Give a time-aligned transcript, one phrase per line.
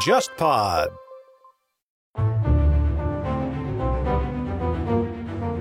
[0.00, 0.88] JustPod。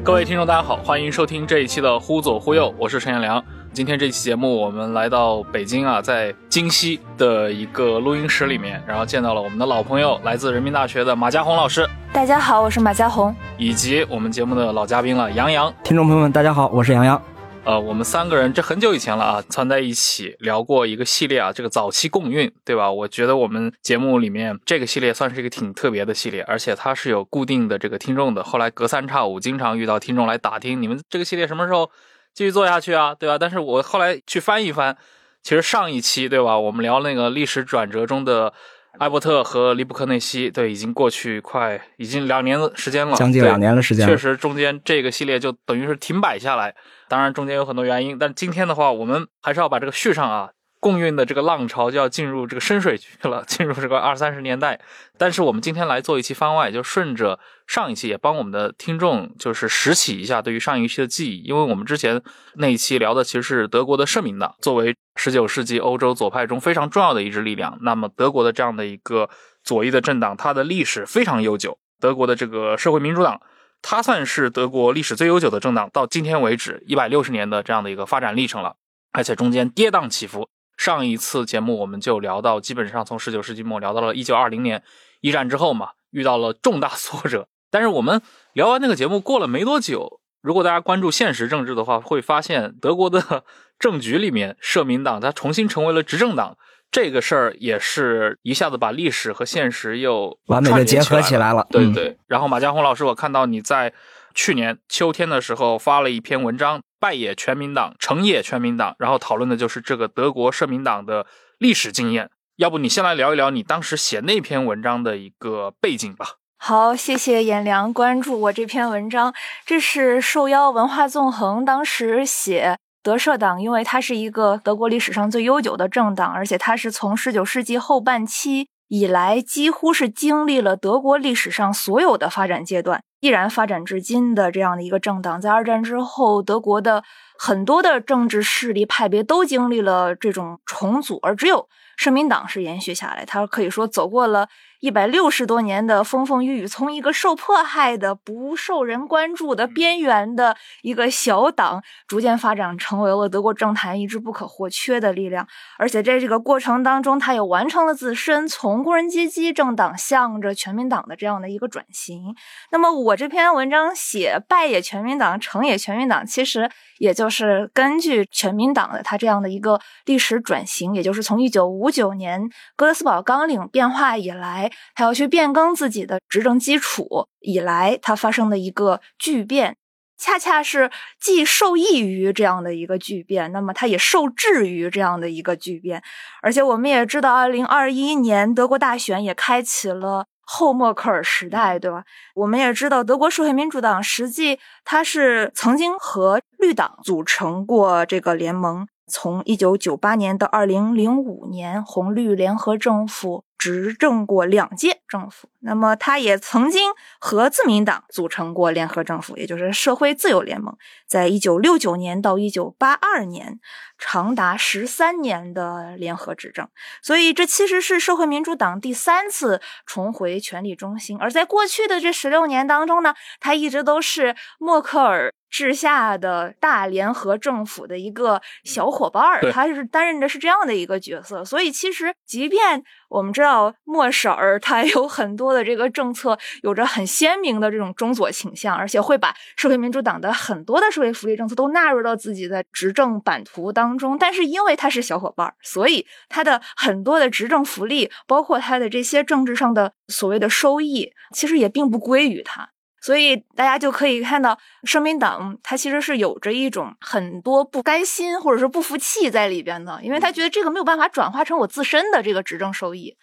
[0.03, 3.43] 各位听众，大家好，欢迎收听这一期的《忽左忽右》，我是陈彦良。
[3.73, 15.73] 今天这期节目，我们来到北京啊，在京西的一个录音室里面，然后见到了我们的老朋友，来自人民大学的马家红老师，大家好，我是马家红，以及我们节目的老嘉宾了，杨洋。
[15.83, 17.21] 听众朋友们，大家好，我是杨洋。
[17.67, 22.89] 呃，我们三个人这很久以前了啊，攒在一起聊过一个系列啊，这个早期共运，对吧？
[22.89, 28.41] 我觉得我们节目里面这个系列算是一个挺特别的系列，而且它是有固定的这个听众的。
[28.41, 31.91] 后来隔三差五，经常遇到听众来打听，你们这个系列什么时候
[32.33, 33.13] 继续做下去啊？
[33.13, 33.37] 对吧？
[33.37, 34.95] 但是我后来去翻一翻，
[35.43, 38.53] 其实上一期对吧，我们聊那个历史转折中的。
[38.99, 44.07] 艾伯特和利布克内西，对，已经过去快已经两年的时间了，将近两年的时间。
[44.07, 46.73] 确实，中间这个系列就等于是停摆下来。
[47.09, 50.49] 当然，中间有很多原因，但今天的话，我们还是要把这个续上啊。
[50.79, 54.79] 共运的这个浪潮就要进入这个深水区了， 进入这个二三十年代。
[55.17, 62.21] 但是我们今天来做一期番外，就顺着上一期也帮我们的听众就是拾起一下对于上一期的记忆，因为我们之前
[62.57, 67.75] 那一期聊的其实是德国的社民党，作为十九世纪欧洲左派中非常重要的一支力量。
[67.81, 69.27] 那么德国的这样的一个
[69.63, 71.75] 左翼的政党，它的历史非常悠久。
[71.99, 73.41] 德国的这个社会民主党，
[73.89, 78.75] 它算是德国历史最悠久的政党，到今天为止一百六十年的这样的一个发展历程了，
[79.13, 80.49] 而且中间跌宕起伏。
[80.75, 84.83] 上一次节目我们就聊到，基本上从十九世纪末聊到了一九二零年
[85.21, 87.47] 一战之后嘛，遇到了重大挫折。
[87.71, 88.21] 但是我们
[88.51, 93.45] 聊完那个节目过了没多久，如果大家关注现实政治的话，会发现德国的
[93.79, 96.57] 政局里面，社民党它重新成为了执政党，
[96.97, 101.67] 这个事儿也是一下子把历史和现实又完美的结合起来了。
[101.69, 102.17] 对对。
[102.25, 103.93] 然后马家红老师，我看到你在
[104.33, 106.81] 去年秋天的时候发了一篇文章。
[106.99, 111.27] 败也全民党，成也全民党，然后讨论的就是这个德国社民党的
[111.59, 112.31] 历史经验。
[112.55, 116.37] 要不你先来聊一聊你当时写那篇文章的一个背景吧。
[116.57, 119.31] 好，谢谢颜良关注我这篇文章。
[119.63, 132.99] 这是受邀文化纵横当时写德社党，因为它是一个德国历史上最悠久的政党，而且它是从十九世纪后半期以来，几乎是经历了德国历史上所有的发展阶段。
[133.21, 137.01] 依然发展至今的这样的一个政党，在二战之后，德国的
[137.39, 143.23] 很多的政治势力派别都经历了这种重组，而只有社民党是延续下来。
[143.23, 144.49] 他可以说走过了。
[144.79, 155.47] 一百六十多年的风风雨雨，从一个受迫害的、不受人关注的边缘的一个小党，逐渐发展成为了德国政坛一支不可或缺的力量。
[155.79, 162.35] 而且在这个过程当中，他也完成了自身从工人阶级政党向着全民党的这样的一个转型。
[162.71, 174.66] 那么，我这篇文章写败也全民党，成也全民党，其实也就是根据全民党的他这样的一个历史转型，也就是从一九五九年哥德斯堡纲领变化以来。
[174.95, 179.77] 他要去变更自己的执政基础以来，他发生的一个巨变，
[180.17, 180.89] 恰恰是
[181.19, 186.01] 既受益于这样的一个巨变，那么他也受制于这样的一个巨变。
[186.41, 192.03] 而且我们也知道，二零二一年德国大选也开启了后默克尔时代，对吧？
[192.33, 203.43] 我们也知道，德国社会民主党实际它是曾经和绿党组成过这个联盟，从一九九八年到二零零五年，红绿联合政府。
[203.57, 213.59] 执政过两届政府，那么他也曾经和自民党组成过联合政府，也就是社会自由联盟，在一九六九年到一九八二年，
[213.97, 216.69] 长达十三年的联合执政。
[217.01, 221.17] 所以这其实是社会民主党第三次重回权力中心。
[221.19, 225.33] 而在过去的这十六年当中呢，他一直都是默克尔。
[225.49, 231.43] 治下的大联合政府的一个小伙伴儿，他是担任的是这样的一个角色。
[231.43, 244.17] 所以，其实即便我们知道莫婶儿他有很多的这个政策，有着很鲜明的这种中左倾向，而且会把社会民主党的很多的社会福利政策都纳入到自己的执政版图当中。
[244.17, 252.69] 但是，因为他是小伙伴儿，所以他的很多的执政福利，包括他的这些政治上的所谓的收益，其实也并不归于他。
[253.07, 263.15] 所以大家就可以看到，社民党他其实是有着一种很多不甘心或者是不服气在里边的，因为他觉得这个没有办法转化成我自身的这个执政收益。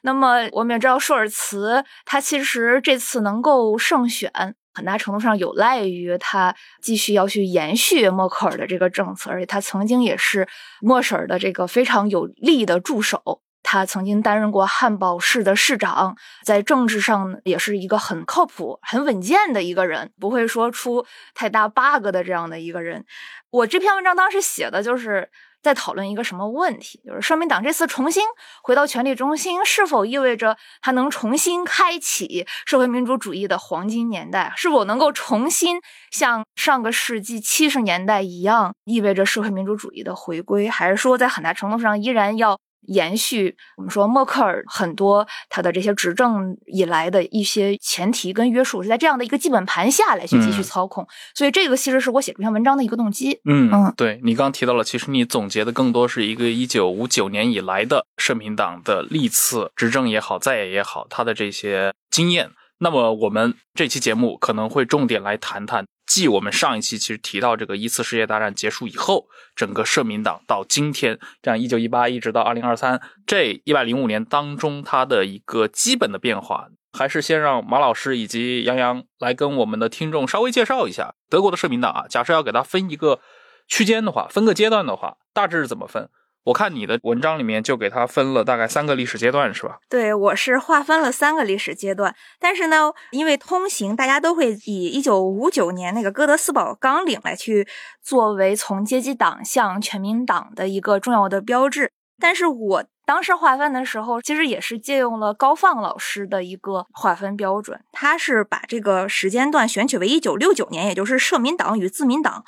[0.00, 4.32] 那么我们也知道，舒尔茨他其实这次能够胜选，
[4.72, 10.48] 很大程度上有赖于他继续要去延续默克尔的这个政策，而且他曾经也是
[10.80, 13.42] 默婶儿的这个非常有力的助手。
[13.68, 21.04] 他曾经担任过汉堡市的市长，在政治上也是一个很靠谱、很稳健的一个人，不会说出
[21.34, 23.04] 太大 bug 的这样的一个人。
[23.50, 25.28] 我这篇文章当时写的就是
[25.60, 28.22] 在讨论一个什么问题，就是社民党这次重新
[28.62, 34.52] 回到权力中心，是否意味着它能重新开启社会民主主义的黄金年代？
[34.54, 35.80] 是否能够重新
[36.12, 40.68] 像上个世纪七十年代一样，意味着社会民主主义的回归？
[40.68, 42.56] 还是说在很大程度上依然要？
[42.86, 53.40] 延续我们说默克尔很多他的这些执政以来的一些前提跟约束是在这样的一个基本盘下来去继续操控，所以这个其实是我写这篇文章的一个动机。
[53.44, 62.50] 嗯嗯，对你刚提到了，其实你总结的更多是一个一九五九年以来的社民党的历次执政也好，在野也好，他的这些经验。
[62.78, 65.86] 那么我们这期节目可能会重点来谈谈。
[66.06, 82.06] 继我们上一期其实提到这个一次世界大战结束以后，整个社民党到今天这样一九一八一直到二零二三这一百零五年当中，它的一个基本的变化，还是先让马老师以及杨洋来跟我们的听众稍微介绍一下德国的社民党啊。
[82.08, 83.20] 假设要给它分一个
[83.66, 86.08] 区间的话，分个阶段的话，大致是怎么分？
[86.46, 89.78] 我看你的文章里面就给它分了大概三个历史阶段，是吧？
[89.88, 92.14] 对，我是划分了三个历史阶段。
[92.38, 97.66] 但是呢，因为通行，大家都会以一九五九年那个哥德斯堡纲领来去
[98.00, 101.90] 作为从阶级党向全民党的一个重要的标志。
[102.20, 112.44] 但是我当时划分的时候，其实也是借用了高放老师的一个划分标准，他是把这个时间段选取为一九六九年，也就是社民党与自民党。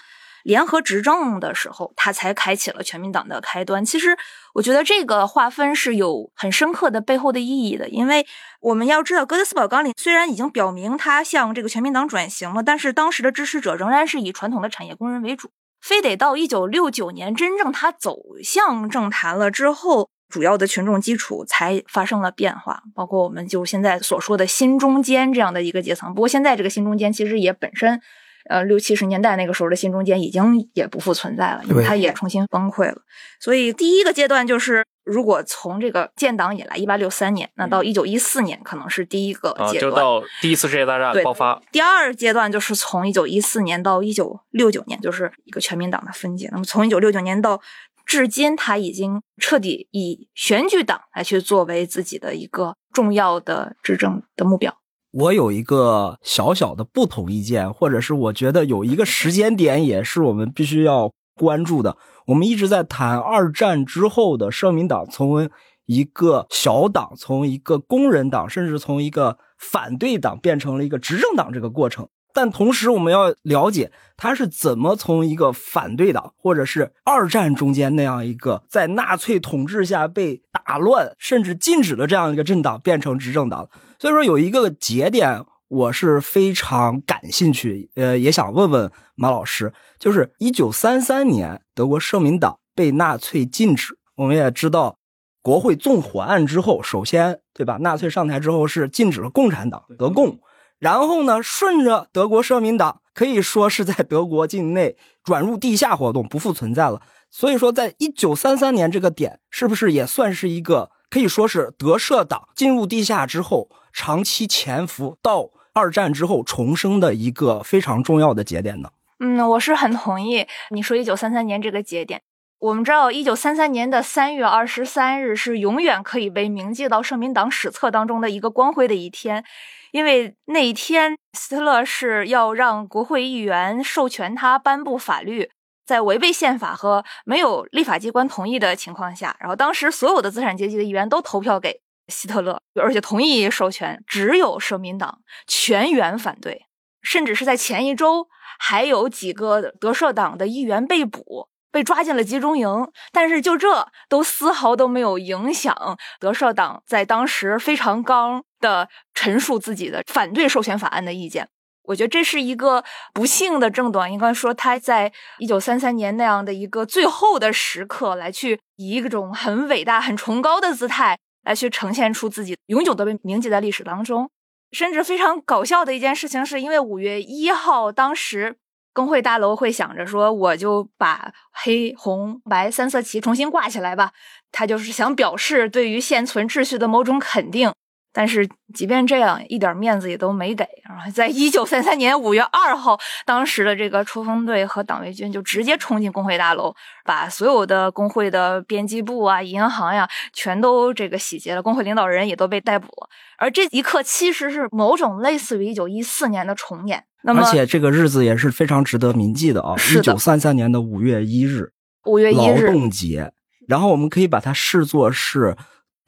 [0.49, 3.85] 联合执政的时候，他才开启了全民党的开端。
[3.85, 4.17] 其实，
[4.55, 8.27] 我觉得这个划分是有很深刻的背后的意义的，因为
[8.61, 15.51] 我们要知道，哥德斯堡纲领虽然已经表明他向这个全民党转型了，但是当时的支持者仍然是以传统的产业工人为主。
[15.83, 26.15] 非得到一九六九年，真正他走向政坛了之后，主要的群众基础才发生了变化，包括我们就现在所说的新中间这样的一个阶层。
[26.15, 28.01] 不过现在这个新中间其实也本身。
[28.49, 33.03] 呃，六七十年代那个时候的新中间已经也不复存在了，因为它也重新崩溃了。
[33.39, 41.61] 所以第一个阶段就是，如果从这个建党以来，一八六三年，那到一九一四年可能是第一个阶段，就到第一次世界大战爆发。
[41.71, 46.49] 第二阶段就是从一九一四年到一九六九年，就是一个全民党的分解。
[46.51, 47.61] 那么从一九六九年到
[48.07, 54.75] 至今，他已经彻底以选举党来去作为自己的一个重要的执政的目标。
[55.19, 61.97] 我有一个小小的不同意见，或者是我觉得有一个时间点也是我们必须要关注的。
[62.27, 65.51] 我们一直在谈二战之后的社民党从
[65.87, 72.09] 一个小党，从一个工人党，甚至从一个反对党变成了一个执政党这个过程。
[72.33, 83.69] 但同时，我们要了解他是怎么从一个反对党，或者是二战中间那样一个在纳粹统治下被打乱甚至禁止了这样一个政党，变成执政党。
[83.99, 93.99] 所以说有一个节点，我是非常感兴趣，呃，也想问问马老师，就是一九三三年德国社民党被纳粹禁止。
[94.15, 94.99] 我们也知道，
[95.43, 97.79] 国会纵火案之后，首先对吧？
[97.79, 100.39] 纳粹上台之后是禁止了共产党德共，
[100.79, 107.03] 然后呢，顺着德国社民党可以说是在德国境内转入地下活动，不复存在了。
[107.31, 113.69] 所以说，在一九三三年这个点，是不是也算是一个可以说是德社党进入地下之后？
[113.91, 118.91] 长期潜伏到二战之后重生的一个非常重要的节点呢？
[119.19, 122.23] 嗯，我是很同意你说一九三三年这个节点。
[122.61, 129.45] 我们知道，一九三三年的三月二十三日是永远可以被铭记到社民党史册当中的一个光辉的一天，
[129.91, 135.51] 因为那一天希特勒是要让国会议员授权他颁布法律，
[135.89, 141.81] 在违背宪法和没有立法机关同意的情况下，然后当时所有的资产阶级的议员都投票给。
[142.11, 146.63] 希特勒，而且同意授权，只有社民党全员反对，
[147.03, 148.29] 甚至是在前一周，
[148.59, 152.67] 还有几个德社党的议员被捕，被抓进了集中营。
[153.13, 161.51] 但是就这都丝毫都没有影响德社党在当时非常刚的陈述自己的反对授权法案的意见。
[161.89, 171.19] 我觉得这是一个不幸的政党，应该说他在一九三三年那样的一个最后的时刻，来去以一种很伟大、很崇高的姿态。
[171.45, 174.29] 来去呈现出自己永久的被铭记在历史当中，
[174.73, 178.57] 甚至非常搞笑的一件事情，是因为五月一号当时
[178.93, 184.13] 工会大楼会想着说，我就把黑红白三色旗重新挂起来吧，
[184.53, 187.73] 他就是想表示对于现存秩序的某种肯定。
[188.13, 190.67] 但是，即便这样，一点面子也都没给。
[190.89, 196.75] 然后，在一九三三年五月二号，当时的这个冲锋队和党卫军就直接冲进工会大楼，
[197.05, 201.63] 把所有的工会的编辑部啊、银行呀，全都这个洗劫了。
[201.63, 203.09] 工会领导人也都被逮捕了。
[203.37, 207.05] 而这一刻，其实是某种类似于一九一四年的重演。
[207.23, 209.75] 那么，而且这个日子也是非常值得铭记的啊！
[209.95, 211.73] 一九三三年的五月一日。
[212.05, 213.33] 五月一日劳，动节，
[213.67, 215.55] 然后我们可以把它视作是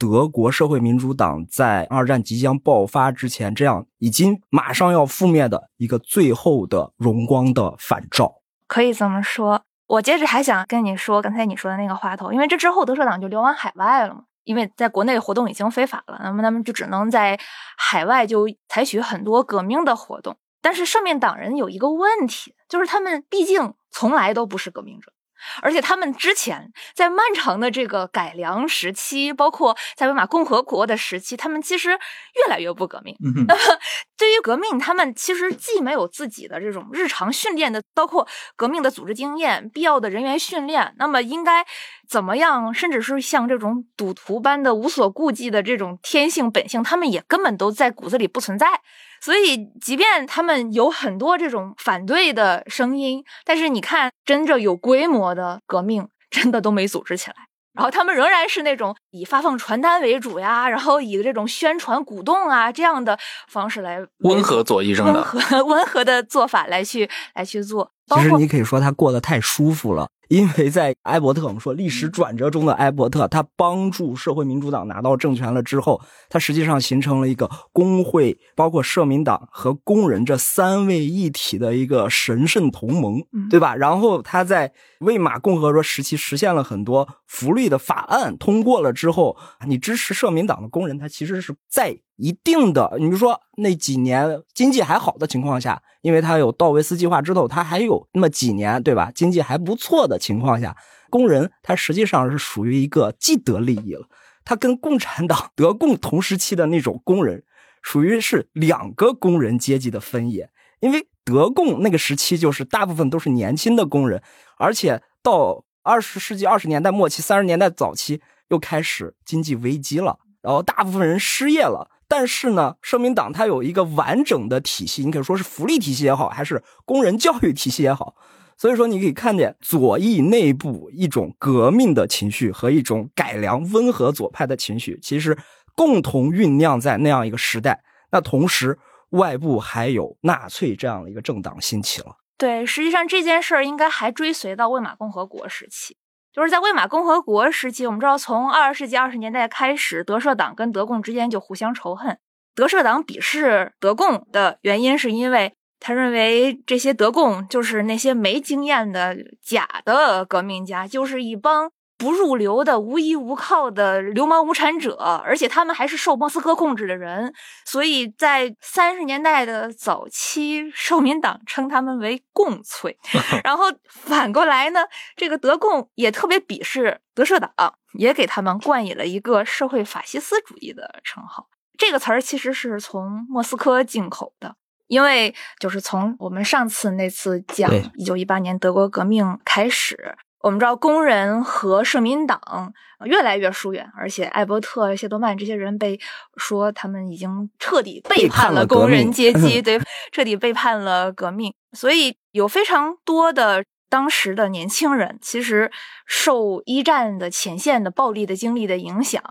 [0.01, 8.33] 德国社会民主党在二战即将爆发之前，这样已经马上要覆灭的一个最后的荣光的反照。
[8.65, 9.61] 可以这么说。
[9.85, 17.39] 我接着还想跟你说刚才你说的那个话头，因为这之后德社党就流亡海外了嘛，因为在国内活动已经非法了，那么他们就只能在
[17.77, 20.35] 海外就采取很多革命的活动。
[20.63, 25.13] 但是社民党人有一个问题，就是他们毕竟从来都不是革命者。
[25.61, 33.15] 而且他们之前在漫长的这个改良时期，包括在维玛共和国的时期，他们其实越来越不革命。
[33.23, 33.59] 嗯那么，
[34.17, 41.65] 对于革命，他们其实既没有自己的这种日常训练的，包括革命的组织经验、必要的人员训练，那么应该
[42.07, 48.81] 怎么样，甚至是像这种赌徒般的无所顾忌的这种天性本性，他们也根本都在骨子里不存在。
[49.23, 57.35] 所以，即便他们有很多这种反对的声音，但是你看，真正有规模的革命，真的都没组织起来。
[57.73, 65.23] 然后他们仍然是那种以发放传单为主呀，然后以这种宣传、鼓动啊这样的方式来温和左翼政温。
[65.23, 67.89] 和 温和的做法来去来去做。
[68.07, 83.75] 其实你可以说他过得太舒服了，因为在埃伯特，我们说历史转折中的埃伯特，他帮助社会民主党拿到政权了之后，他实际上形成了一个工会，包括社民党和工人这三位一体的一个神圣同盟，嗯对吧？
[83.75, 84.71] 然后他在
[85.01, 89.35] 魏玛共和国时期实现了很多福利的法案通过了之后，
[89.67, 99.11] 你支持社民党的工人，他其实是在一定的，你比如说那几年经济还好的情况下，因为他有道维斯计划之后，他还有那么几年，对吧？
[99.15, 100.77] 经济还不错的情况下，
[101.09, 104.07] 工人他实际上是属于一个既得利益了。
[104.45, 107.43] 他跟共产党、德共同时期的那种工人，
[107.81, 110.51] 属于是两个工人阶级的分野。
[110.79, 114.21] 因为德共那个时期就是大部分都是年轻的工人，
[114.57, 121.89] 而且到二十世纪二十年代末期、三十年代早期又开始经济危机了，然后大部分人失业了。
[122.11, 128.13] 但是呢，社民党它有一个完整的体系，你可以说是福利体系也好，还是工人教育体系也好。
[128.57, 135.37] 所以说，你可以看见左翼内部一种革命的情绪和一种改良温和左派的情绪，其实
[135.73, 137.81] 共同酝酿在那样一个时代。
[138.11, 138.77] 那同时，
[139.11, 142.17] 外部还有纳粹这样的一个政党兴起了。
[142.37, 145.95] 对，实际上这件事儿应该还追随到魏玛共和国时期。
[146.33, 152.17] 就是在魏玛共和国时期，我们知道从二十世纪二十年代开始，德社党跟德共之间就互相仇恨。
[152.55, 161.71] 德社党鄙视德共的原因，是因为他认为这些德共就是那些没经验的假的革命家，就是一帮
[162.01, 167.31] 不入流的无依无靠的流氓无产者，而且他们还是受莫斯科控制的人，
[167.63, 172.97] 所以在三十年代的早期，社民党称他们为共粹，
[173.45, 174.79] 然后反过来呢，
[175.15, 181.47] 这个德共也特别鄙视德社党，也给他们冠以了一个社会法西斯主义的称号。
[181.77, 184.55] 这个词儿其实是从莫斯科进口的。
[184.87, 195.99] 因为就是从我们上次那次讲一九一八年德国革命开始，我们知道工人和社民党呃越来越疏远，而且艾伯特、谢多曼这些人被
[196.37, 199.79] 说他们已经彻底背背叛叛了工人阶级， 对，
[200.11, 201.53] 彻底背叛了革命。
[201.73, 205.71] 所以有非常多的当时的年轻人，其实
[206.05, 209.21] 受一战的前线的暴力的经历的影响，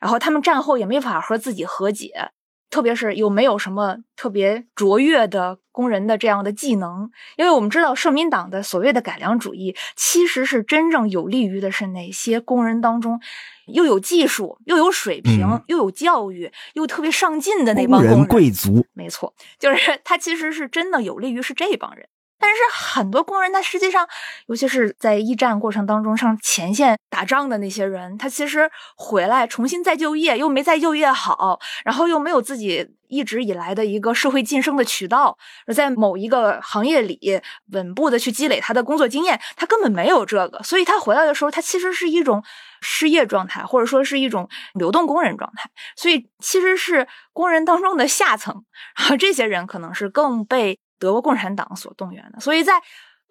[0.00, 2.30] 然后他们战后也没法和自己和解。
[2.74, 13.20] 特别是有没有什么特别卓越的工人的这样的技能，因为我们知道社民党的所谓的改良主义，其实是真正有利于的是哪些工人当中
[13.68, 18.26] 又有技术、又有水平、嗯又有教育、又特别上进的那工人帮工人。
[18.26, 22.08] 贵族，没错，就是他其实是真的有利于是这帮人。
[22.38, 24.06] 但是很多工人，他实际上，
[24.48, 35.38] 尤其是在一战过程当中上前线打仗的那些人，他其实回来重新再就业，又没再就业好，然后又没有自己一直以来的一个社会晋升的渠道，
[35.74, 37.18] 在某一个行业里
[37.72, 42.44] 稳步的去积累他的工作经验，他根本没有这个，所以他回来的时候，他其实是一种
[42.82, 48.64] 失业状态，或者说是一种流动工人状态，所以其实是工人当中的下层，
[48.98, 50.78] 然后这些人可能是更被。
[51.04, 52.72] 德国共产党所动员的，所以在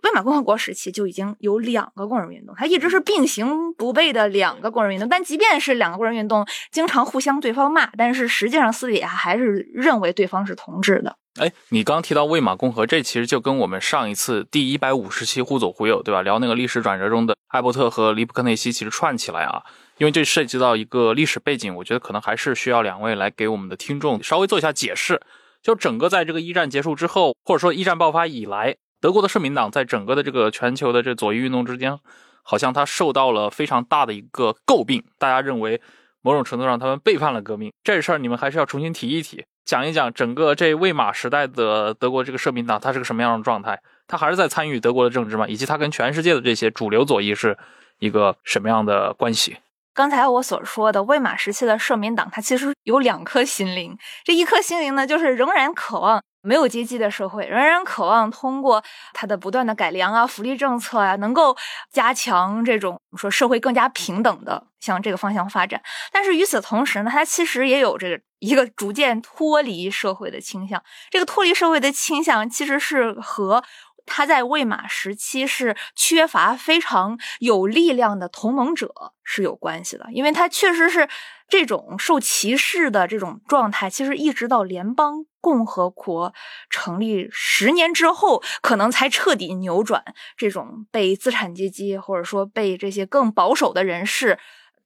[0.03, 5.09] 魏玛共和国时期就已经有两个工人运动，它一直是并行不悖的两个工人运动。
[5.09, 11.15] 但即便是两个工人运动，经常互相对方骂，但是实际上私底下还是认为对方是同志的。
[11.39, 16.21] 哎，你刚提到魏玛共和，这其实就跟我们上一次第一百五十期忽左忽右，对吧？
[16.21, 19.63] 聊那个历史转折中的艾伯特和黎普克内西，其实串起来啊，
[19.97, 25.21] 因为这涉及到一个历史背景，我觉得可能还是需要两位来给我们的听众稍微做一下解释。
[25.63, 31.97] 就整个在这个一战结束之后，或者说一战爆发以来，德国的社民党在整个的这个全球的这左翼运动之间
[32.43, 35.81] 好像他受到了非常大的一个诟病，大家认为
[36.21, 37.71] 某种程度上他们背叛了革命。
[37.83, 45.47] 这事儿你们还是要重新提一提，讲一讲整个这魏玛时代的德国这个社民党它是个什么样的状态，他还是在参与德国的政治吗？
[45.47, 47.57] 以及他跟全世界的这些主流左翼是
[47.99, 49.55] 一个什么样的关系？
[49.93, 53.97] 刚才我所说的魏玛时期的社民党，它其实有两颗心灵。
[54.23, 58.83] 这一颗心灵呢，就是仍然渴望没有阶级的社会，仍然渴望通过
[59.13, 61.55] 它的不断的改良啊、福利政策啊，能够
[61.91, 65.79] 加强这种说社会更加平等的向这个方向发展。
[66.11, 70.83] 但是与此同时呢，它其实也有这个一个逐渐脱离社会的倾向。
[71.11, 73.63] 这个脱离社会的倾向，其实是和
[74.05, 78.93] 他在魏玛时期是缺乏非常有力量的同盟者
[79.23, 81.07] 是有关系的，因为他确实是
[81.47, 86.33] 这种受歧视的这种状态，其实一直到联邦共和国
[86.69, 90.03] 成立十年之后，可能才彻底扭转
[90.35, 94.37] 这种被资产阶级或者说被这些更保守的人士。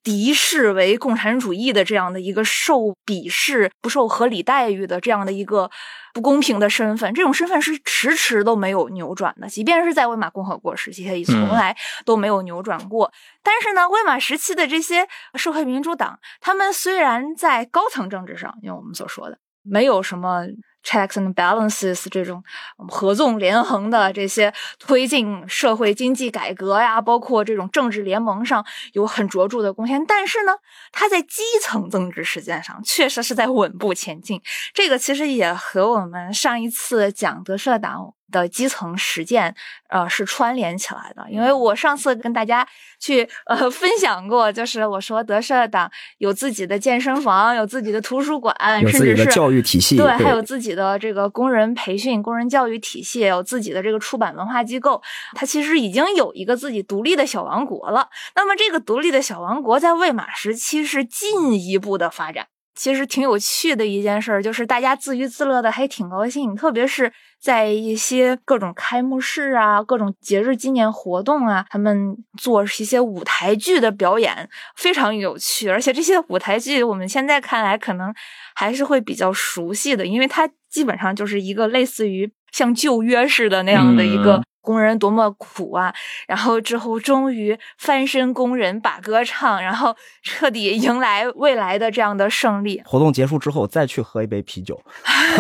[0.08, 5.70] 敌视为共产主义的这样的一个受鄙视、不受合理待遇的这样的一个
[6.14, 9.50] 不公平的身份，这种身份是迟迟都没有扭转的。
[9.50, 13.12] 即便是在魏玛共和国时期，也从来都没有扭转过。
[13.44, 20.46] 但是呢，魏玛时期的这些社会民主党，他们虽然在高层政治上，因为我们所说的没有什么。
[20.88, 22.42] Checks and balances 这种
[22.88, 30.54] 合纵连横的这些推进社会经济改革呀，包括这种政治联盟上有很卓著的贡献，但是呢，
[30.94, 34.42] 它在基层政治实践上确实是在稳步前进。
[34.74, 38.17] 这个其实也和我们上一次讲德社党。
[38.32, 39.56] 的基层实践，
[39.90, 41.26] 呃，是串联起来的。
[41.30, 42.68] 因为我上次跟大家
[43.00, 48.56] 去呃分享过，就是我说德社党有自己的健身房，有自己的图书馆，
[48.88, 55.02] 甚至是教育体系，对，还有自己的这个工人培训、工人教育体系，有自己的这个出版文化机构。
[55.34, 58.10] 它其实已经有一个自己独立的小王国了。
[58.36, 62.48] 那么，这个独立的小王国在魏玛时期是进一步的发展。
[62.78, 67.12] 其实挺有趣的一件事儿，就是大家自娱自乐的还挺高兴，特别是
[67.42, 75.68] 在一些各种开幕式啊、各种节日纪念活动啊，他们做一些舞台剧的表演，非常有趣。
[75.68, 78.14] 而且这些舞台剧，我们现在看来可能
[78.56, 84.42] 还是会比较熟悉的，因为它基本上就是一个类似于像旧约似的那样的一个。
[84.68, 85.96] 工人多么苦啊！
[86.28, 92.82] 然后之后终于翻身，工人把歌唱，然后彻底迎来未来的这样的胜利。
[92.84, 94.84] 活动结束之后，再去喝一杯啤酒，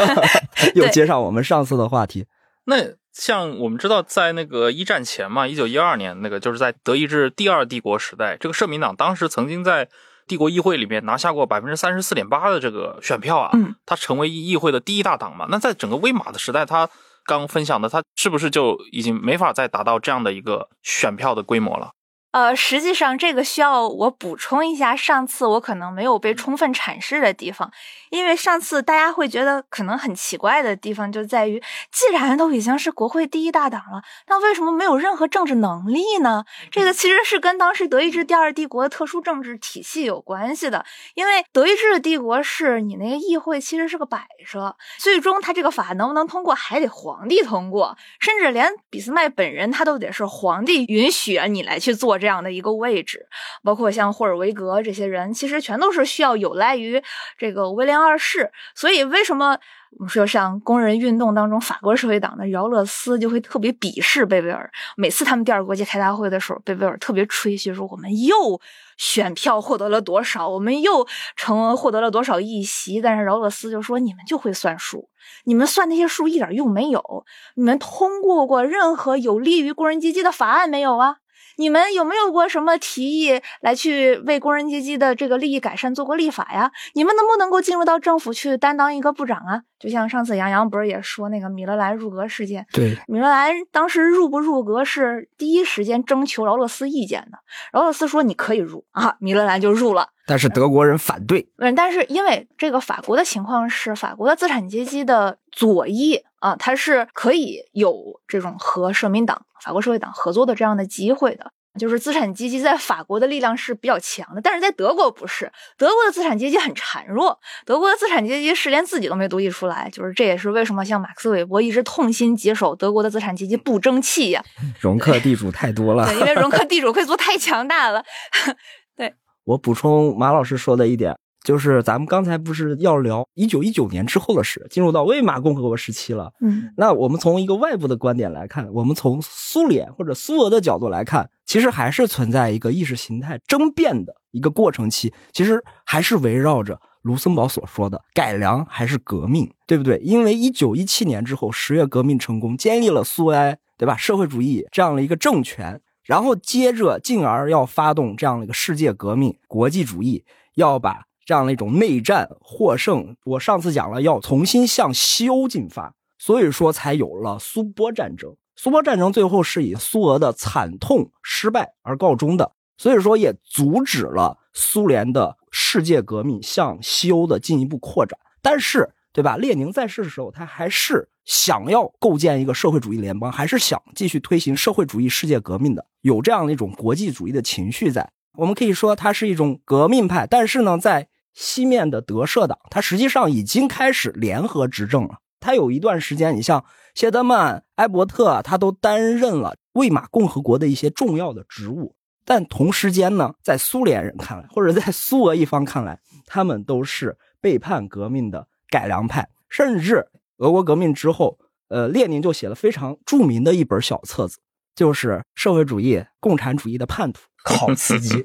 [0.76, 2.26] 又接上我们上次的话题。
[2.63, 2.76] 那
[3.12, 9.90] 像我们知道，在那个一战前嘛，一九一二年那个就是在德意志第二帝国时代，这个社民党当时曾经在
[10.26, 15.48] 帝国议会里面拿下过百分之三十四点八的这个选票啊，嗯，它成为议会的第一大党嘛。
[15.50, 16.90] 那在整个威玛的时代，它
[17.28, 21.92] 刚分享的，他是不是就已经没法再达到这样的一个选票的规模了？
[22.38, 27.71] 呃，实际上这个需要我补充一下，上次我可能没有被充分阐释的地方，
[28.12, 31.60] 因为上次大家会觉得可能很奇怪的地方就在于，
[31.91, 36.45] 既然都已经是国会第一大党了，那为什么没有任何政治能力呢？
[36.69, 52.15] 这个其实是跟当时德意志第二帝国的特殊政治体系有关系的，因为德意志帝国是你那个议会其实是个摆设，最终他这个法能不能通过还得皇帝通过，甚至连俾斯麦本人他都得是皇帝允许你来去做。
[52.27, 53.26] 这这样的一个位置，
[53.63, 57.02] 包括像霍尔维格这些人，其实全都是需要有赖于
[57.38, 58.52] 这个威廉二世。
[58.76, 59.58] 所以，为什么
[59.92, 64.70] 我们说像工人运动当中，法国社会党的饶勒斯就会特别鄙视贝维尔？
[64.98, 68.60] 每次他们第二国际开大会的时候，贝维尔特别吹嘘说：“我们又
[68.98, 75.08] 选票获得了多少，我们又成获得了多少议席。”但是饶勒斯就说：“你们就会算数，
[75.46, 77.26] 你们算那些数一点用没有。
[77.56, 81.16] 你们通过过任何有利于工人阶级的法案没有啊？”
[81.58, 86.72] 你们有没有过什么提议来去为工人阶级的这个利益改善做过立法呀？
[86.93, 89.62] 你们能不能够进入到政府去担当一个部长啊？
[89.80, 92.65] 就像上次杨洋不是也说那个米勒兰入阁事件？
[92.72, 97.39] 对，米勒兰当时入不入阁是第一时间征求劳洛斯意见的。
[97.74, 100.10] 劳洛斯说你可以入啊，米勒兰就入了。
[100.28, 101.50] 但是德国人反对。
[101.58, 109.42] 嗯，但是因为这个法国的情况是，法国的资产阶级的左翼啊，它是可以有这种和社民党。
[109.63, 124.44] 法国社会党合作的这样的机会的，就是资产阶级在法国的力量是比较强的，但是在德国不是，德国的资产阶级很孱弱，德国的资产阶级是连自己都没独立出来，就是这也是为什么像马克思韦伯一直痛心疾首，德国的资产阶级不争气呀，
[124.80, 128.04] 容克地主太多了，对，因为容克地主贵族太强大了。
[128.96, 129.13] 对
[129.48, 131.18] 我补充马老师说的一点。
[131.44, 136.34] 就是咱们刚才不是要聊一九一九年之后的事，进入到魏玛共和国时期了。
[136.42, 149.98] 嗯那我们从一个外部的观点来看，我们从苏联或者苏俄的角度来看，其实还是存在一个意识形态争辩的一个过程期，其实还是围绕着卢森堡所说的改良还是革命，对不对？
[150.00, 153.96] 因为一九一七年之后，十月革命成功，建立了苏维埃，对吧？
[153.96, 160.24] 社会主义这样的一个政权，然后接着进而要发动这样的一个世界革命，国际主义
[160.56, 163.17] 要把这样的一种内战获胜。
[163.26, 168.36] 我上次讲了，要重新向西欧进发，所以说才有了苏波战争。
[168.56, 178.17] 苏波战争最后是以苏俄的惨痛失败而告终的，所以说也阻止了苏联的世界革命向西欧的进一步扩展。
[178.41, 179.36] 但是，对吧？
[179.36, 188.10] 列宁在世的时候，他还是想要构建一个社会主义联邦，还是想继续推行社会主义世界革命的，有这样的一种国际主义的情绪在。
[188.38, 195.18] 我们可以说它是一种革命派，但是呢，在西面的德社党，它实际上已经开始联合执政了。
[195.42, 196.63] 它有一段时间，你像
[196.96, 201.96] 谢德曼、埃伯特，他都担任了魏玛共和国的一些重要的职务。
[202.24, 209.28] 但同时间呢，在苏联人看来，或者在苏俄一方看来，他们都是背叛革命的改良派。
[209.50, 211.38] 甚至俄国革命之后，
[211.69, 214.38] 呃，列宁就写了非常著名的一本小册子，
[214.76, 218.15] 就是《社会主义共产主义的叛徒 考茨基》。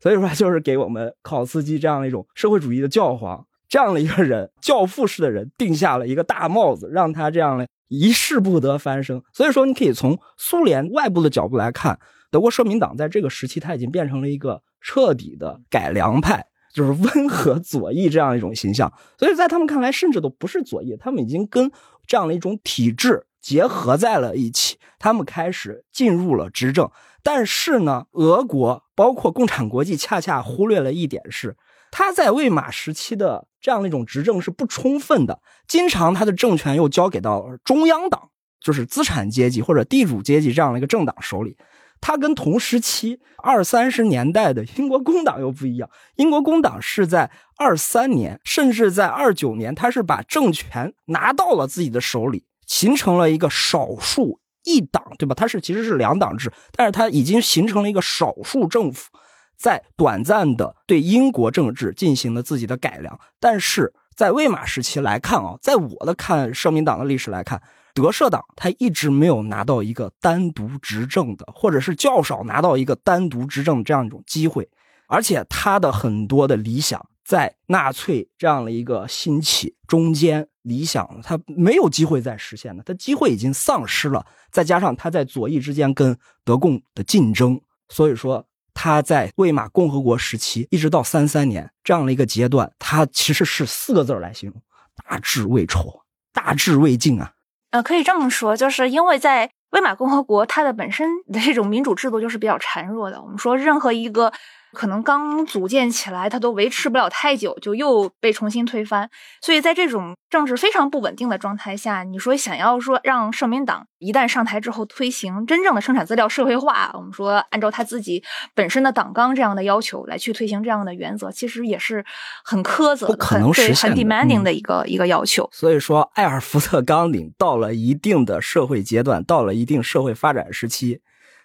[0.00, 9.22] 所以说，就是给我们考茨基这样的一种社会主义的教皇，这样的一个人，教父式的人，定下了一个大帽子，让他这样的一世不得翻身。
[9.32, 18.92] 所以说，你可以从苏联外部的角度来看，德国社民党在这个时期，它已经变成了一个彻底的改良派，就是温和左翼这样一种形象。
[19.18, 21.70] 所以在他们看来，甚至都不是左翼，他们已经跟
[22.06, 26.90] 这样的一种体制结合在了一起，他们开始进入了执政。
[27.22, 31.56] 但是呢，俄国包括共产国际恰恰忽略了一点是，
[31.92, 38.30] 他在魏玛时期的这样的一种执政是不充分的，经常他的政权又交给到中央党，
[38.60, 41.56] 就是资产阶级或者地主阶级这样的一个政党手里。
[42.02, 54.40] 他跟同时期二三十年代的英国工党又不一样，英国工党是在二三年，甚至在二九年，他是把政权拿到了自己的手里，形成了一个少数。
[54.64, 55.34] 一党对吧？
[55.34, 59.10] 它是其实是两党制，但是它已经形成了一个少数政府，
[59.56, 63.18] 在短暂的对英国政治进行了自己的改良。
[63.40, 67.60] 但是在魏玛时期来看啊，在我的看社民党的历史来看，
[67.94, 74.68] 德社党他一直没有拿到一个单独执政的，或者是较少拿到一个单独执政这样一种机会，
[75.06, 80.48] 而且他的很多的理想在纳粹这样的一个兴起中间。
[80.62, 84.24] 理想，他没有机会再实现的，他机会已经丧失了。
[84.52, 94.62] 再加上他在左翼之间跟德共的竞争，所以说他在魏玛共和国时期一直到三三年这样的一个阶段，他其实是四个字来形容：
[95.04, 96.00] 大志未酬，
[96.32, 97.32] 大志未尽啊。
[97.72, 103.20] 呃，可以这么说，就是因为在魏玛共和国，它的本身的这种民主制度就是比较孱弱的。
[103.20, 104.32] 我们说，任何一个。
[104.72, 109.08] 可能刚组建起来，它都维持不了太久，就又被重新推翻。
[109.40, 118.22] 所以在这种政治非常不稳定的状态下，你说想要说让社民党一旦上台之后推行真正的生产资料社会化，我们说按照他自己
[118.54, 122.04] 本身的党纲这样的要求来去推行这样的原则，其实也是
[122.44, 125.48] 很苛责、不可能实现、很 demanding 的一个、一个要求。
[125.52, 131.02] 所以说，艾尔福特纲领到了一定的社会阶段，到了一定社会发展时期。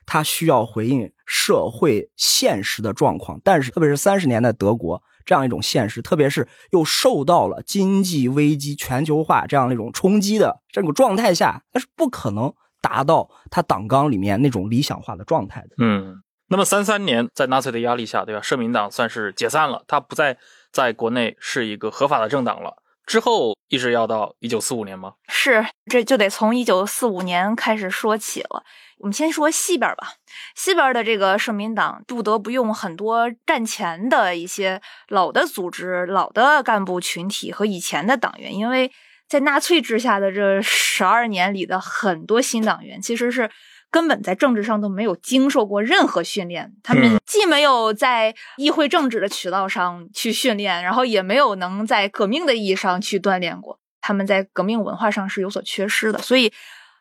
[0.10, 15.76] 它需要回应社会现实的状况，但是特别是三十年代德国这样一种现实，特别是又受到了经济危机、全球化这样一种冲击的这个状态下，那是不可能达到他党纲里面那种理想化的状态的。
[15.80, 18.42] 嗯，那么三三年在纳粹的压力下，对吧？
[18.42, 20.38] 社民党算是解散了，它不再
[20.72, 22.78] 在国内是一个合法的政党了。
[23.08, 25.14] 之后一直要到一九四五年吗？
[25.30, 28.64] 是，这就得从一九四五年开始说起了。
[29.00, 30.10] 我们先说西边吧，
[30.56, 38.92] 西边的这个社民党不得不用很多战前的一些老的组织、老的干部群体和以前的党员，因为
[39.28, 43.50] 在纳粹之下的这十二年里的很多新党员其实是。
[43.90, 53.80] 根本在政治上都没有经受过任何训练，他们既没有在议会政治的渠道上去训练，然后也没有能在革命的意义上去锻炼过。
[54.02, 56.54] 他们在革命文化上是有所缺失的，所以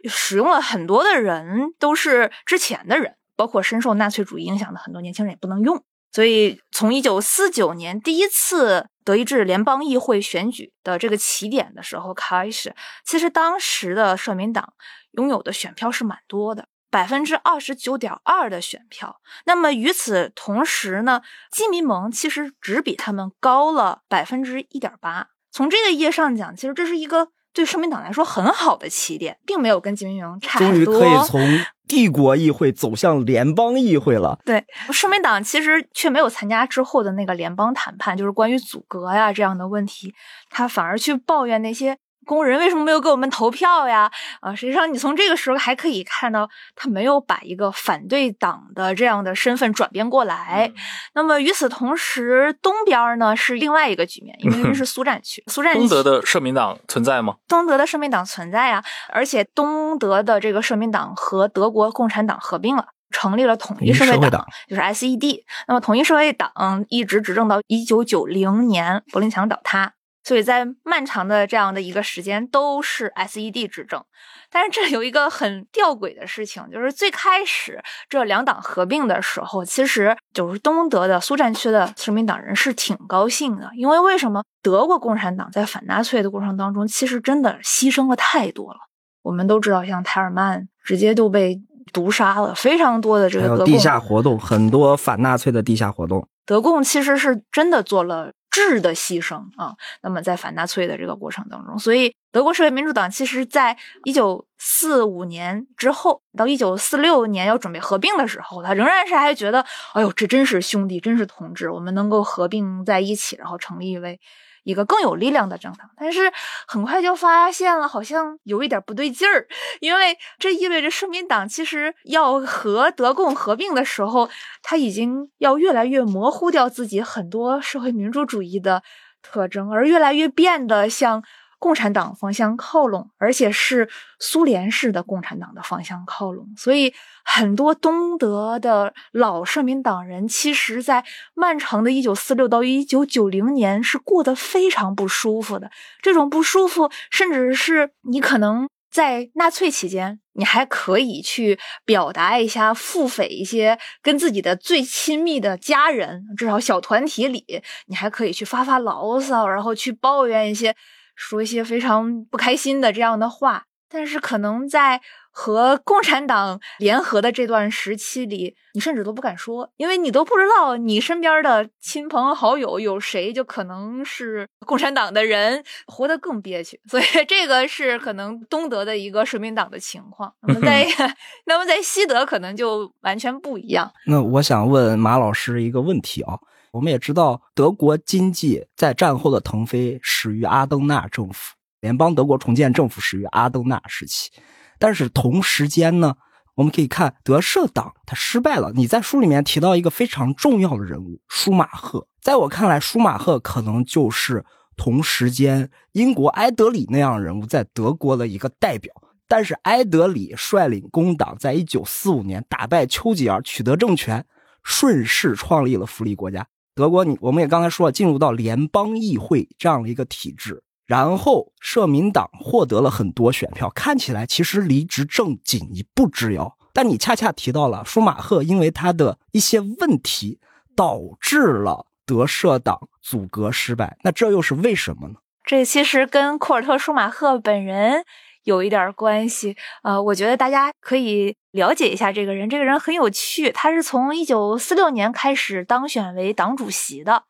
[0.08, 5.84] 使用了很多的人都是之前的人，包括深受纳粹主义影响的很多年轻人也不能用。
[6.12, 14.72] 所以从一九四九年第一次德意志联邦议会选举的这个起点的时候开始，其实当时的社民党
[15.12, 16.68] 拥有的选票是蛮多的。
[16.96, 19.20] 百分之二十九点二的选票。
[19.44, 21.20] 那么与此同时呢，
[21.52, 25.28] 基民盟其实只比他们高了百分之一点八。
[25.52, 31.00] 从这个意义上讲，其实这是一个对社民党来说很好的起点，并没有跟基民盟差终于很多。
[31.00, 34.38] 可以从帝国议会走向联邦议会了。
[34.46, 40.14] 对，社民党其实却没有参加之后的那个联邦谈判，就是关于阻隔呀这样的问题，
[40.48, 44.10] 他反而去抱怨那些工人为什么没有给我们投票呀？
[44.40, 50.70] 啊，实际上你从这个时候还可以看到，他没有把一个反对党的这样的身份转变过来。
[51.14, 57.36] 那么与此同时，东边呢是另外一个局面，因为这是 苏战区，苏战区东德的社民党存在吗？
[57.48, 62.88] 东德的社民党存在呀，而且东德的这个社民党和德国共产党合并了。
[63.12, 65.40] 成立了统一社会党，社会党就是 SED。
[65.68, 66.50] 那么统一社会党
[66.88, 69.92] 一直执政到一九九零年柏林墙倒塌，
[70.26, 74.02] 所以在漫长的这样的一个时间都是 SED 执政。
[74.50, 88.80] 但是这有一个很吊诡的事情，就是最开始这两党合并的时候，其实就是东德的苏战区的社民党人是挺高兴的，因为为什么德国共产党在反纳粹的过程当中，其实真的牺牲了太多了。
[89.22, 91.60] 我们都知道，像泰尔曼直接就被
[91.92, 96.26] 毒杀了，非常多的这个地下活动，很多反纳粹的地下活动。
[96.44, 99.74] 德共其实是真的做了质的牺牲啊。
[100.02, 114.20] 那么在反纳粹的这个过程当中，所以德国社会民主党其实在一九四五年之后到一九四六年要准备合并的时候，他仍然是还觉得，哎呦，这真是兄弟，真是同志，我们能够合并在一起，然后成立一位。
[114.66, 116.32] 一个更有力量的政党，但是
[116.66, 119.46] 很快就发现了，好像有一点不对劲儿，
[119.78, 124.28] 因为这意味着社民党其实要和德共合并的时候，
[124.64, 128.82] 他已经要越来越模糊掉自己很多社会民主主义的
[129.22, 131.22] 特征，而越来越变得像
[131.58, 133.88] 共产党方向靠拢，而且是
[134.18, 136.46] 苏联式的共产党的方向靠拢。
[136.56, 136.92] 所以，
[137.24, 145.70] 很多东德的老社民党人，其实在漫长的1946到1990年是过得非常不舒服的。
[146.02, 157.44] 这种不舒服，甚至是你可能在纳粹期间，你还可以去表达一下、腹诽一些跟自己的最亲密的家人，至少小团体里，
[157.86, 160.76] 你还可以去发发牢骚，然后去抱怨一些。
[161.16, 165.00] 说一些非常不开心的这样的话，但是可能在
[165.30, 176.80] 和共产党联合的这段时期里，你甚至都不敢说，因为你都不知道你身边的亲朋好友有谁就可能是共产党的人，活得更憋屈。
[176.88, 180.32] 所以 这个是可能东德的一个社民党的情况。
[180.46, 180.86] 那么在
[181.44, 183.92] 那么在西德可能就完全不一样。
[184.06, 186.38] 那我想问马老师一个问题啊，
[186.76, 194.30] 我们也知道德国经济在战后的腾飞始于阿登纳政府，联邦德国重建政府始于阿登纳时期，
[194.78, 196.16] 但是同时间呢，
[196.54, 198.72] 我们可以看德社党它失败了。
[198.74, 204.44] 你在书里面提到一个非常重要的人物舒马赫，在我看来，舒马赫可能就是
[204.76, 208.92] 同时间英国埃德里那样人物在德国的一个代表。
[209.26, 214.26] 但是埃德里率领工党在一九四五年打败丘吉尔，取得政权，
[214.62, 216.46] 顺势创立了福利国家。
[216.76, 226.58] 德国，你我们也刚才说了，进入到联邦议会这样的一个体制，然后社民党获得了很多选票，看起来其实离执政仅一步之遥。
[226.74, 230.38] 但你恰恰提到了舒马赫，因为他的一些问题，
[230.76, 233.96] 导致了德社党阻隔失败。
[234.04, 235.14] 那这又是为什么呢？
[235.42, 238.04] 这其实跟库尔特·舒马赫本人
[238.46, 239.56] 有一点关系。
[239.82, 242.48] 呃，我觉得大家可以了解一下这个人。
[242.48, 247.24] 这个人很有趣，他是从一九四六年开始当选为党主席的。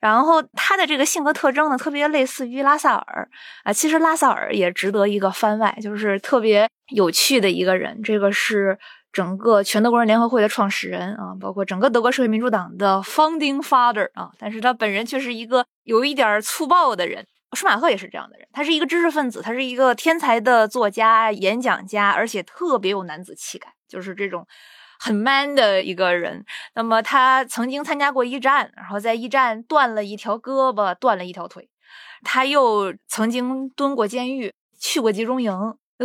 [0.00, 3.28] 然后他的这个性格特征呢，特别类似于拉萨尔
[3.64, 3.72] 啊。
[3.72, 8.02] 其实拉萨尔也值得一个番外，就是特别有趣的一个人。
[8.02, 8.78] 这个是
[9.12, 14.30] 整个全德国人联合会的创始人啊，包括整个德国社会民主党的 founding father 啊。
[14.38, 17.24] 但是他本人却是一个有一点粗暴的人。
[17.56, 24.46] 舒马赫也是这样的人，他是一个知识分子，他是一个天才的作家、演讲家，而且特别有男子气概，就是这种
[25.00, 26.44] 很 man 的一个人。
[26.74, 31.68] 那么他曾经参加过一战，然后在一战断了一条胳膊，断了一条腿。
[32.22, 35.52] 他又曾经蹲过监狱，去过集中营，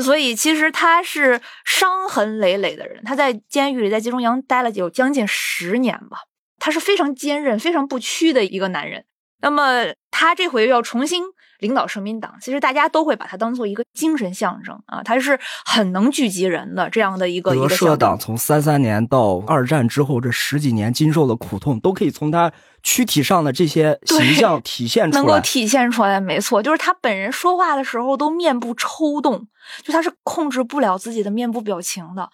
[0.02, 3.04] 所以其实他是伤痕累累的人。
[3.04, 6.20] 他在监狱里，在集中营待了有将近十年吧。
[6.60, 9.06] 他是非常坚韧、非常不屈的一个男人。
[9.40, 11.24] 那么他这回要重新
[11.62, 17.76] 领导社民党，其实大家都会把他当做一个精神象征啊，他是很能聚集人的这样的一个一德个。
[17.76, 22.52] 社党从三三年到二战之后这十几年经受的苦痛，都可以从他
[22.84, 25.24] 躯体上的这些 形象体现出来。
[25.24, 29.48] 能够体现出来，没错，就是他本人说话的时候都面部抽动，
[29.84, 32.28] 就他是控制不了自己的面部表情的。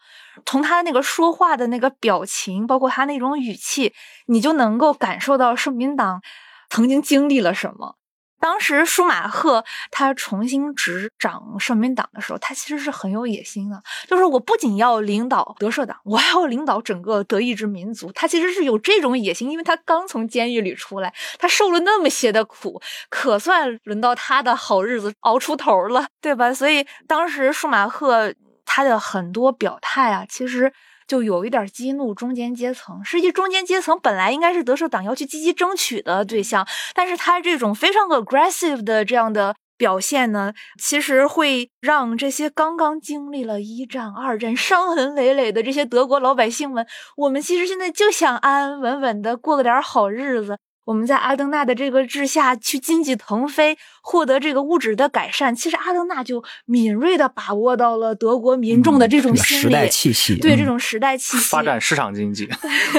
[0.45, 3.93] 从他那个说话的那个表情，包括他那种语气，
[4.27, 6.21] 你就能够感受到社民党
[6.69, 7.96] 曾经经历了什么。
[8.39, 18.11] 当时舒马赫他重新执掌社民党的时候，他其实是很有野心的，就是我不仅要领导德社党，我还要领导整个德意志民族。
[18.11, 26.53] 他其实是有这种野心，因为他刚从监狱里出来，他受了那么些的苦，可算轮到他的好日子熬出头了，对吧？
[26.53, 28.33] 所以当时舒马赫
[28.65, 30.71] 他的很多表态啊，其实。
[31.07, 33.03] 就有一点激怒中间阶层。
[33.03, 50.57] 实际中间阶层本来应该是德社党要去积极争取的对象，但是他这种非常 aggressive 的这样的表现呢，其实会让这些刚刚经历了一战、二战、伤痕累累的这些德国老百姓们，我们其实现在就想安安稳稳的过个点好日子。
[50.87, 55.53] 我们在阿登纳的这个治下去经济腾飞，获得这个物质的改善。
[55.53, 62.47] 其实阿登纳就敏锐的把握到了德国民众的这种心理，时代气息，对嗯这种时代气息，发展市场经济，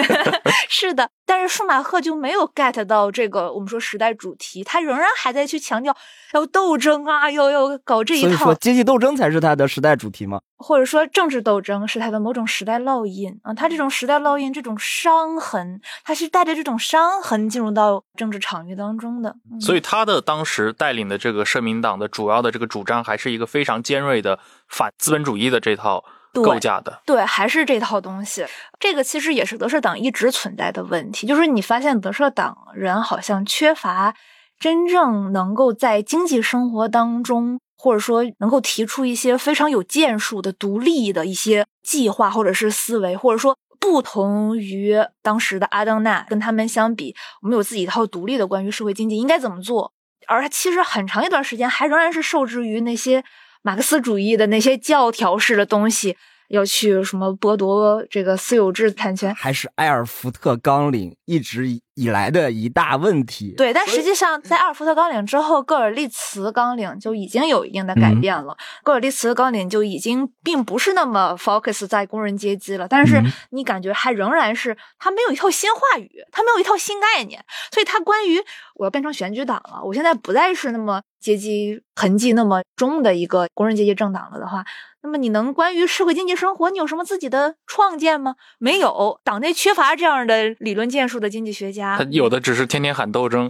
[0.68, 5.96] 是的，但是舒马赫就没有 get 到这个我们说时代主题，他仍然还在去强调
[6.34, 10.40] 要斗争啊，要要搞这一套所以说，阶级斗争才是他的时代主题嘛。
[10.58, 19.36] 或者说政治斗争是他的某种时代烙印啊，他这种时代烙印，这种伤痕，他是带着这种伤痕进入到政治场域当中的。
[19.50, 26.10] 嗯、所以他的当时带领的这个社民党的主要的这个主张，还是一个非常尖锐的反资本主义的这套对
[26.42, 27.00] 构架的。
[27.04, 28.44] 对，还是这套东西。
[28.78, 34.14] 这个其实也是德社党一直存在的问题，就是你发现德社党人好像缺乏
[34.58, 49.92] 真正能够在经济生活当中，或者说能够提出一些非常有建树的、独立的一些计划或者是思维，或者说不同于当时的阿登纳，跟他们相比，我们有自己一套独立的关于社会经济应该怎么做。
[50.26, 53.24] 而其实很长一段时间还仍然是受制于那些
[53.68, 56.16] 马克思主义的那些教条式的东西，
[56.48, 59.34] 要去什么剥夺这个私有制产权。
[59.34, 63.54] 还是埃尔福特纲领一直以来的一大问题。
[63.56, 68.56] 对，但实际上在阿尔福特纲领之后，戈尔利茨纲领就已经有一定的改变了。
[68.82, 78.38] 戈尔利茨纲领就已经并不是那么 focus 在工人阶级了，但是嗯你感觉还仍然是他没有一套新话语，他没有一套新概念，所以他关于
[78.74, 84.64] 我要变成选举党了，我现在不再是那么阶级痕迹那么重的一个工人阶级政党了的话，
[85.02, 88.34] 那么你能关于社会经济生活，你有什么自己的创建吗？
[88.58, 91.96] 没有，党内缺乏这样的理论建树的经济学家。
[91.96, 93.48] 他有的只是天天喊斗争，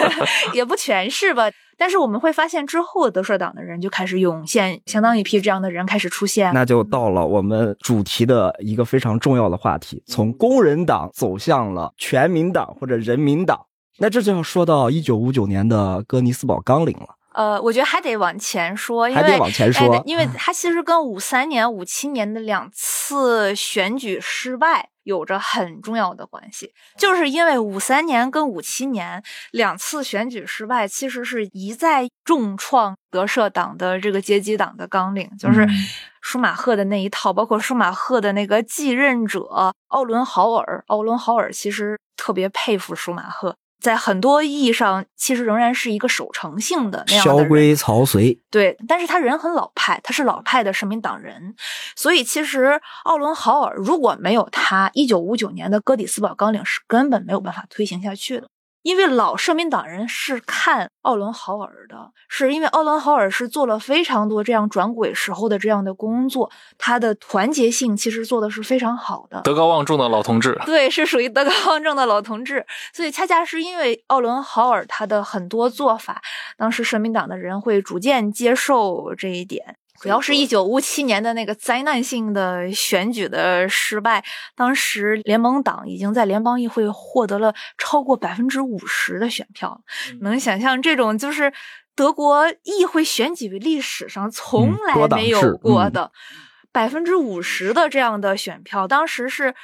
[0.54, 1.50] 也不全是吧。
[1.78, 6.54] 但是我们会发现，之后德社党的人就开始涌现，相当一批这样的人开始出现。
[6.54, 13.66] 那就到了我们主题的一个非常重要的话题，从工人党走向了全民党或者人民党。
[13.98, 26.72] 那这就要说到一九五九年的哥尼斯堡纲领了，呃，我觉得还得往前说，因为还得往前说哎因为它其实跟五三年、五七年的两次选举失败有着很重要的关系。
[26.96, 35.70] 就是因为五三年跟五七年两次选举失败，其实是一再重创德社党的这个阶级党的纲领，就是嗯
[36.22, 40.82] 舒马赫的那一套，包括舒马赫的那个继任者奥伦豪尔。
[40.86, 43.56] 奥伦豪尔其实特别佩服舒马赫。
[43.80, 47.44] 在很多意义上，其实仍然是一个守成性的那样的人。
[47.44, 48.40] 萧规曹随。
[48.50, 51.54] 对，但是他人很老派，他是老派的社民党人，
[51.94, 58.48] 所以其实奥伦豪尔如果没有他，一九五九年的哥底斯堡纲领是根本没有办法推行下去的。
[58.86, 69.40] 因为老社民党人是看奥伦豪尔的，是因为奥伦豪尔是做了非常多这样转轨时候的这样的工作，他的团结性其实做的是非常好的。
[69.42, 70.56] 德高望重的老同志。
[70.64, 76.22] 对，是属于德高望重的老同志，所以恰恰是因为奥伦豪尔他的很多做法，
[76.56, 79.78] 当时社民党的人会逐渐接受这一点。
[80.00, 89.80] 主要是一九五七年的那个灾难性的选举的失败，当时联盟党已经在联邦议会获得了超过百分之五十的选票，
[90.20, 91.52] 能想象这种就是
[91.94, 96.12] 德国议会选举历史上从来没有过的
[96.70, 99.54] 百分之五十的这样的选票，当时是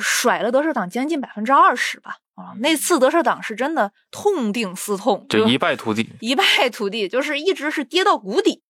[0.00, 2.16] 甩了德社党将近百分之二十吧。
[2.34, 6.10] 啊，那次德社党是真的痛定思痛，就一败涂地。
[6.18, 8.63] 一败涂地，就是一直是跌到谷底，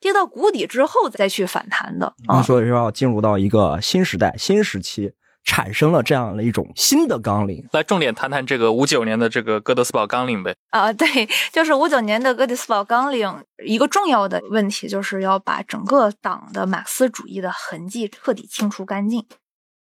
[0.00, 2.42] 跌到谷底之后再去反弹的啊。
[2.42, 5.12] 所以说要进入到一个新时代、新时期。
[5.42, 7.66] 产生了这样的一种新的纲领。
[7.72, 10.54] 来，重点谈谈这个五九年的这个哥德斯堡纲领呗。
[10.68, 19.24] 啊，对，就是五九年的哥德斯堡纲领，一个重要的问题就是要把整个党的马克思主义的痕迹彻底清除干净。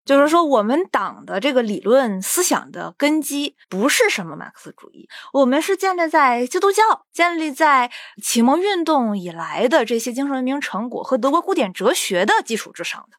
[0.08, 6.82] 就是说，我们党的这个理论思想的根基不是什么马克思主义，我们是建立在基督教、
[7.12, 7.90] 建立在
[8.22, 13.18] 启蒙运动以来的这些精神文明成果和德国古典哲学的基础之上的。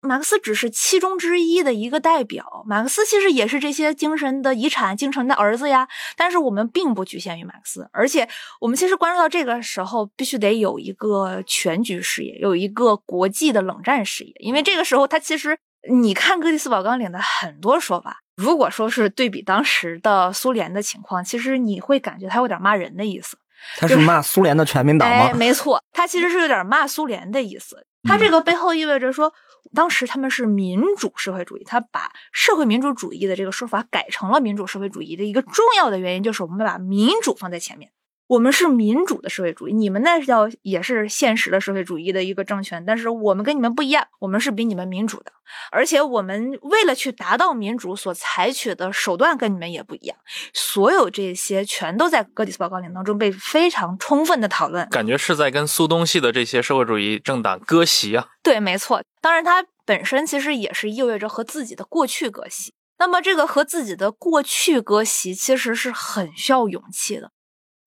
[0.00, 5.88] 马克思只是其中之一的一个代表，马克思其实也是这些精神的遗产、精神的儿子呀。
[6.14, 8.28] 但是我们并不局限于马克思，而且
[8.60, 15.58] 我们其实关注到这个时候，必须得有一个全局视野，有一个国际的冷战视野，因为这个时候它其实。
[15.90, 23.38] 你看哥德斯堡纲领的很多说法，如果说是对比当时的苏联的情况，其实你会感觉他有点骂人的意思。
[23.76, 25.16] 他是骂苏联的全民党吗？
[25.16, 27.86] 哎，没错，他其实是有点骂苏联的意思。
[28.04, 29.32] 他这个背后意味着说，
[29.74, 37.90] 当时他们是民主社会主义，他把社会民主主义的这个说法改成了民主社会主义的一个重要的原因，就是我们把民主放在前面。
[38.28, 45.32] 我们是民主的社会主义，你们那叫也是现实的社会主义的一个政权，但是我们跟你们不一样，我们是比你们民主的，
[45.72, 50.14] 而且我们为了去达到民主所采取的手段跟你们也不一样。
[50.52, 58.28] 所有这些全都在哥德斯堡纲领当中被非常充分的讨论，感觉是在跟苏东系的这些社会主义政党割席啊。
[58.42, 62.74] 对，没错，当然它本身其实也是意味着和自己的过去割席。
[62.98, 67.30] 那么这个和自己的过去割席，其实是很需要勇气的。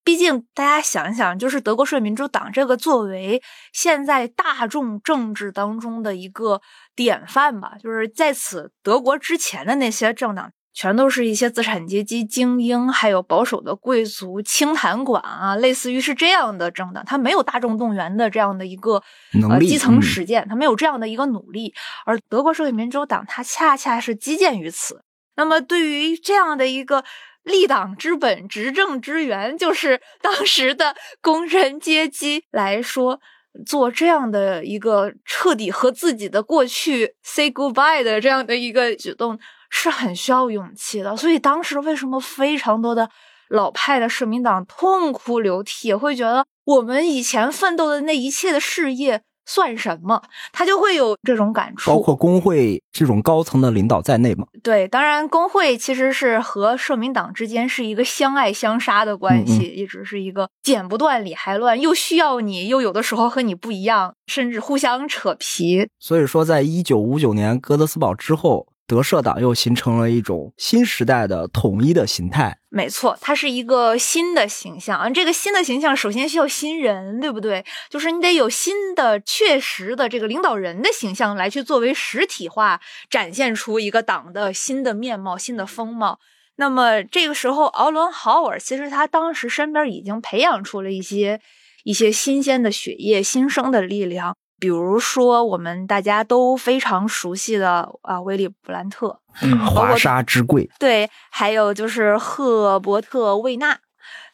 [0.04, 3.42] 毕竟，大家想一想，就是德国社会民主党这个作为
[3.72, 6.60] 现在大众政治当中的一个
[6.96, 19.04] 典范吧，就是在此德国之前的那些政党，全都是一些资产阶级精英，还有保守的贵族、清谈馆啊，类似于是这样的政党，它没有大众动员的这样的一个
[19.48, 21.76] 呃基层实践，它没有这样的一个努力，
[22.08, 25.04] 而德国社会民主党它恰恰是基建于此。
[25.36, 27.04] 那么，对于这样的一个。
[27.44, 33.20] 立党之本、执政之源，就是当时的工人阶级来说，
[33.66, 39.40] 做这样的一个彻底和自己的过去 say goodbye 的这样的一个举动，
[39.70, 41.18] 是很需要勇气的。
[41.18, 43.10] 所以当时为什么非常多的
[43.50, 49.24] 老派的社民党痛哭流涕，会觉得我们以前奋斗的那一切的事业。
[49.52, 50.22] 算什么？
[50.54, 54.48] 他就会有这种感触，包括工会这种高层的领导在内嘛。
[54.64, 65.90] 对，当然工会其实是和社民党之间是一个相爱相杀的关系，一直是一个剪不断理还乱，又需要你，又有的时候和你不一样，甚至互相扯皮。
[66.00, 68.68] 所以说，在一九五九年哥德斯堡之后。
[68.92, 72.58] 德社党又形成了一种新时代的统一的形态。
[72.70, 75.10] 没错，它是一个新的形象啊。
[75.10, 77.66] 这个新的形象首先需要新人，对不对？
[77.90, 86.20] 就是你得有新的、确实的这个领导人的形象来去作为实体化，展现出一个党的新的面貌、新的风貌。
[86.58, 91.40] 那么这个时候，奥伦豪尔其实他当时身边已经培养出了一些
[91.86, 94.36] 一些新鲜的血液、新生的力量。
[94.62, 103.80] 比如说，我们大家都非常熟悉的啊，威利·布兰特，嗯，华沙之贵，对，还有就是赫伯特·魏纳，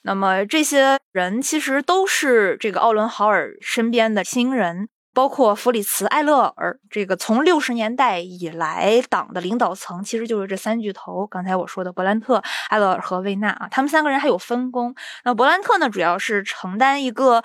[0.01, 14.93] 那么这些人其实都是这个奥伦豪尔身边的新人，包括弗里茨·艾勒尔，这个从六十年代以来党的领导层其实就是这三巨头，刚才我说的伯兰特、艾勒尔和魏纳啊，他们三个人还有分工。
[15.23, 17.41] 那伯兰特呢，主要是承担一个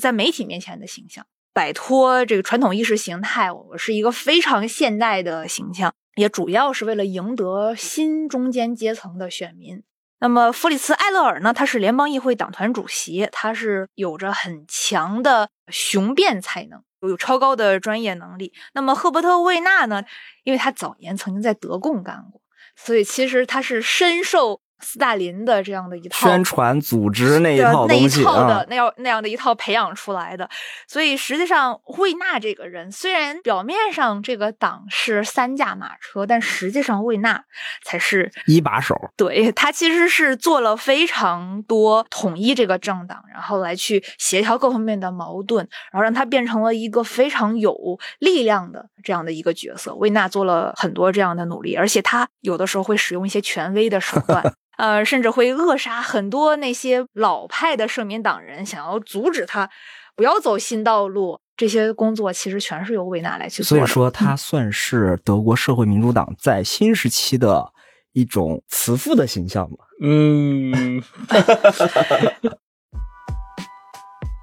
[0.00, 1.26] 在媒体面前的形象。
[1.52, 9.82] 摆脱这个传统意识形态，我是一个非常现代的形象，也主要是为了赢得新中间阶层的选民。
[10.20, 11.52] 那么，弗里茨·艾勒尔呢？
[11.52, 18.52] 他是联邦议会党团主席，他是有着很强的雄辩才能，有超高的专业能力。
[18.74, 20.04] 那么，赫伯特·魏纳呢？
[20.44, 22.42] 因为他早年曾经在德共干过，
[22.76, 24.60] 所以其实他是深受。
[24.80, 30.48] 斯大林的这样的一套宣传组织那一套东西啊，那样那样的一套培养出来的，
[30.86, 37.44] 所以实际上魏纳这个人虽然表面上这个党是三驾马车，但实际上魏纳
[37.84, 38.94] 才是一把手。
[39.16, 47.76] 对他其实是做了非常多统一这个政党，然后来去协调各方面的矛盾，然后让他变成了一个非常有
[48.18, 49.94] 力量的这样的一个角色。
[49.94, 54.42] 魏纳做了很多这样的努力，而且他有的时候会使用一些权威的手段。
[54.80, 59.68] 呃，甚至会扼杀很多那些老派的社民党人，想要阻止他
[60.16, 61.38] 不要走新道路。
[61.54, 63.76] 这些工作其实全是由维纳来去做。
[63.76, 67.70] 所以说，他算是德国社会民主党在新时期的
[68.12, 69.84] 一种慈父的形象吧。
[70.02, 71.02] 嗯。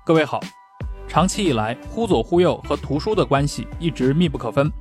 [0.05, 0.39] 各位好，
[1.07, 4.71] 长期以来，忽左忽右和图书的关系一直密不可分。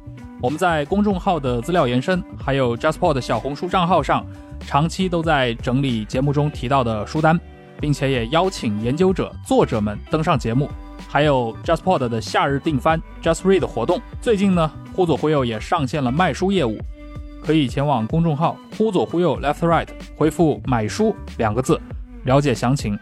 [0.41, 4.25] 我们在公众号的资料延伸，还有 JustPod 小红书账号上，
[4.61, 7.39] 长期都在整理节目中提到的书单，
[7.81, 10.69] 并且也邀请研究者、作者们登上节目。
[11.09, 16.79] 还有 JustPod 的夏日订番 Just Read 活动，最近呢，忽左忽右也上线了卖书业务，
[17.43, 21.81] 可以前往公众号忽左忽右 Left Right 回复“买书”两个字，
[22.25, 22.99] 了解详情。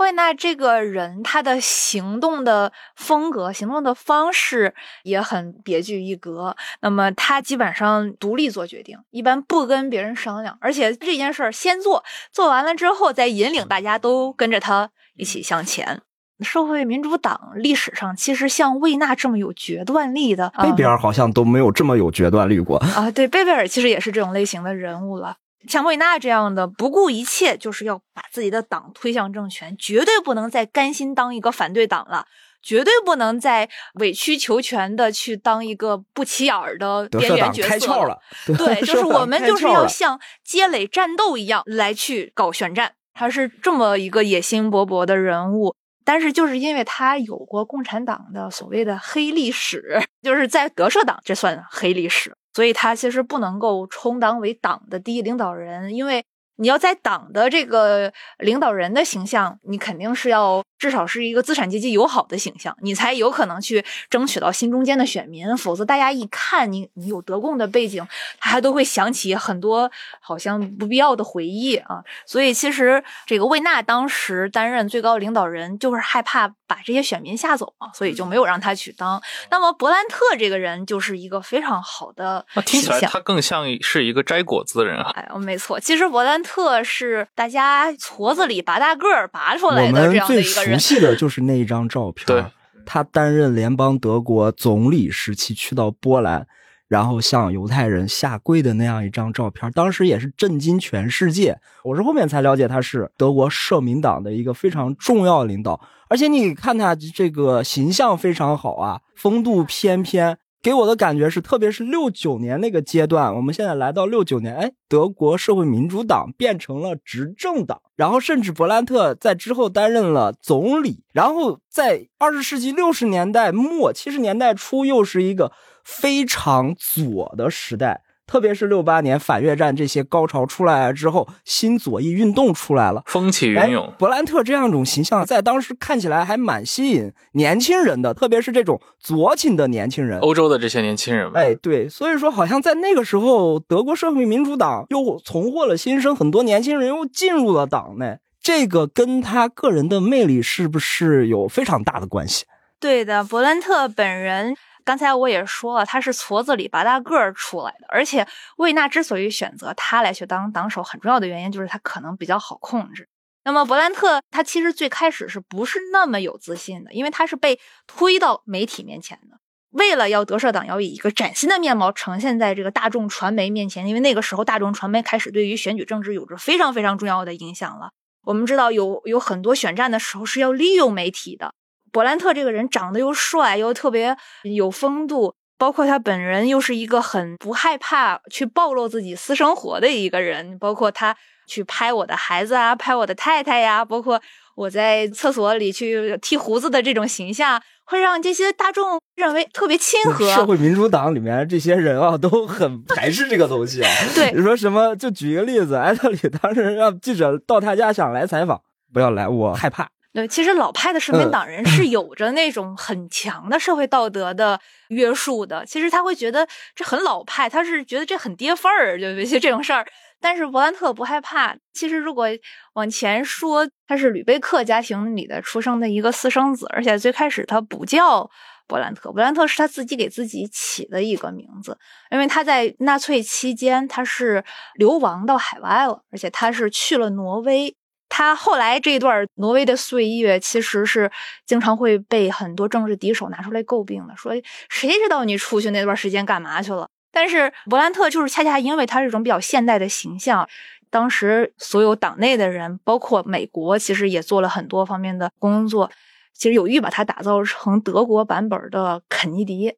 [0.00, 6.56] 魏娜这个人，她的行动的风格、行动的方式也很别具一格。
[6.80, 16.00] 那么她基本上独立做决定，一般不跟别人商量，而且这件事儿先做，做完了之后再引领大家都跟着她一起向前。
[16.40, 23.10] 社会民主党历史上其实像魏娜这么有决断力的，贝贝尔好像都没有这么有决断力过啊。
[23.10, 25.36] 对，贝贝尔其实也是这种类型的人物了。
[25.68, 32.26] 像魏娜这样的不顾一切，就是要把自己的党推向政权，绝对不能再甘心当一个反对党了，
[32.62, 38.18] 绝对不能再委曲求全的去当一个不起眼儿的边缘角色了。
[38.46, 42.94] 对， 就是我们就是要像积累战斗一样来去搞选战。
[43.12, 45.74] 他是这么一个野心勃勃的人物，
[46.06, 52.34] 但是就是因为他有过共产党的所谓的黑历史， 就是在德社党这算黑历史。
[52.52, 56.24] 所以他其实不能够充当为党的第一领导人，因为
[56.60, 60.62] 你要在党的这个领导人的形象，你肯定是要。
[60.80, 65.54] 至少是一个资产阶级友好的形象，你才有可能去争取到新中间的选民。
[65.58, 68.02] 否则，大家一看你你有德共的背景，
[68.38, 69.90] 他还都会想起很多
[70.22, 72.02] 好像不必要的回忆啊。
[72.24, 79.20] 所以，其实这个魏娜当时担任最高领导人，就是害怕把这些选民吓走嘛，所以就没有让他去当。
[79.50, 85.10] 那么，伯兰特这个人就是一个非常好的听起来他更像是一个摘果子的人啊。
[85.14, 86.49] 哎，没错，其实伯兰特
[86.84, 90.78] 是大家矬子里拔大个儿拔出来的这样的一个人。
[90.78, 92.44] 熟悉的就是那一张照片，对，
[92.84, 96.46] 他担任联邦德国总理时期去到波兰，
[96.88, 101.58] 然后向犹太人下跪的那样一张照片，当时也是震惊全世界。
[101.84, 110.36] 我是后面才了解他是德国社民党的一个非常重要领导，而且你看他这个形象非常好啊，风度翩翩。
[110.62, 125.50] 给我的感觉是，特别是六九年那个阶段，我们现在来到六九年，哎，德国社会民主党变成了执政党，然后甚至勃兰特在之后担任了总理，然后在二十世纪六十年代末七十年代初又是一个
[125.82, 128.02] 非常左的时代。
[128.30, 133.92] 特别是六八年反越战这些高潮出来了之后，新左翼运动出来了，风起云涌。
[133.98, 141.28] 勃兰特这样一种形象，在当时看起来还蛮吸引年轻人的，特别是这种左倾的年轻人，欧洲的这些年轻人。
[141.34, 152.44] 哎，对，所以说好像在那个时候，德国社会民主党又重获了新生，很多年轻人又进入了党内，这个跟他个人的魅力是不是有非常大的关系？
[152.78, 154.54] 对的，勃兰特本人。
[154.84, 158.26] 刚才我也说了，他是矬子里拔大个儿出来的，而且
[158.56, 163.08] 魏娜之所以选择他来去当党首，很重要的原因就是他可能比较好控制。
[163.44, 166.92] 那么伯兰特他其实最开始是不是那么有自信的？
[166.92, 169.38] 因为他是被推到媒体面前的，
[169.70, 177.90] 为了要德社党要以一个崭新的面貌呈现在这个大众传媒面前，因为那个时候大众传媒开始对于选举政治有着非常非常重要的影响了。
[178.24, 181.54] 我们知道有有很多选战的时候是要利用媒体的。
[181.92, 190.58] 伯兰特这个人长得又帅又特别有风度，包括他本人又是一个很不害怕去暴露自己私生活的一个人。
[190.58, 191.16] 包括他
[191.46, 194.20] 去拍我的孩子啊，拍我的太太呀，包括
[194.54, 200.32] 我在厕所里去剃胡子的这种形象，会让这些大众认为特别亲和。
[200.32, 203.90] 社会民主党里面这些人啊，都很排斥这个东西啊。
[204.14, 204.94] 对，你说什么？
[204.94, 208.60] 就举一个例子，艾特里当时让记者到他家想来采访，
[208.92, 209.88] 不要来，我害怕。
[210.12, 215.64] 对，其实老派的社民党人是有着那种很强的社会道德的约束的。
[215.64, 219.86] 其实他会觉得这很老派，他是觉得这很跌份儿，就有些这种事儿。
[220.20, 221.56] 但是伯兰特不害怕。
[221.72, 222.26] 其实如果
[222.72, 228.28] 往前说，他是吕贝克家庭里的出生的一个私生子，而且最开始他不叫
[228.66, 231.78] 伯兰特，伯兰特是他自己给自己起的一个名字，
[232.10, 234.44] 因为他在纳粹期间他是
[234.74, 237.76] 流亡到海外了，而且他是去了挪威。
[238.10, 241.10] 他后来这段挪威的岁月，其实是
[241.46, 244.32] 经常会被很多政治敌手拿出来诟病的，说
[244.68, 246.88] 谁知道你出去那段时间干嘛去了？
[247.12, 250.46] 但是伯兰特就是恰恰因为他这种比较现代的形象，
[250.90, 255.90] 当时所有党内的人，包括美国，其实也做了很多方面的工作，
[256.34, 259.74] 其实有意把他打造成德国版本的肯尼迪。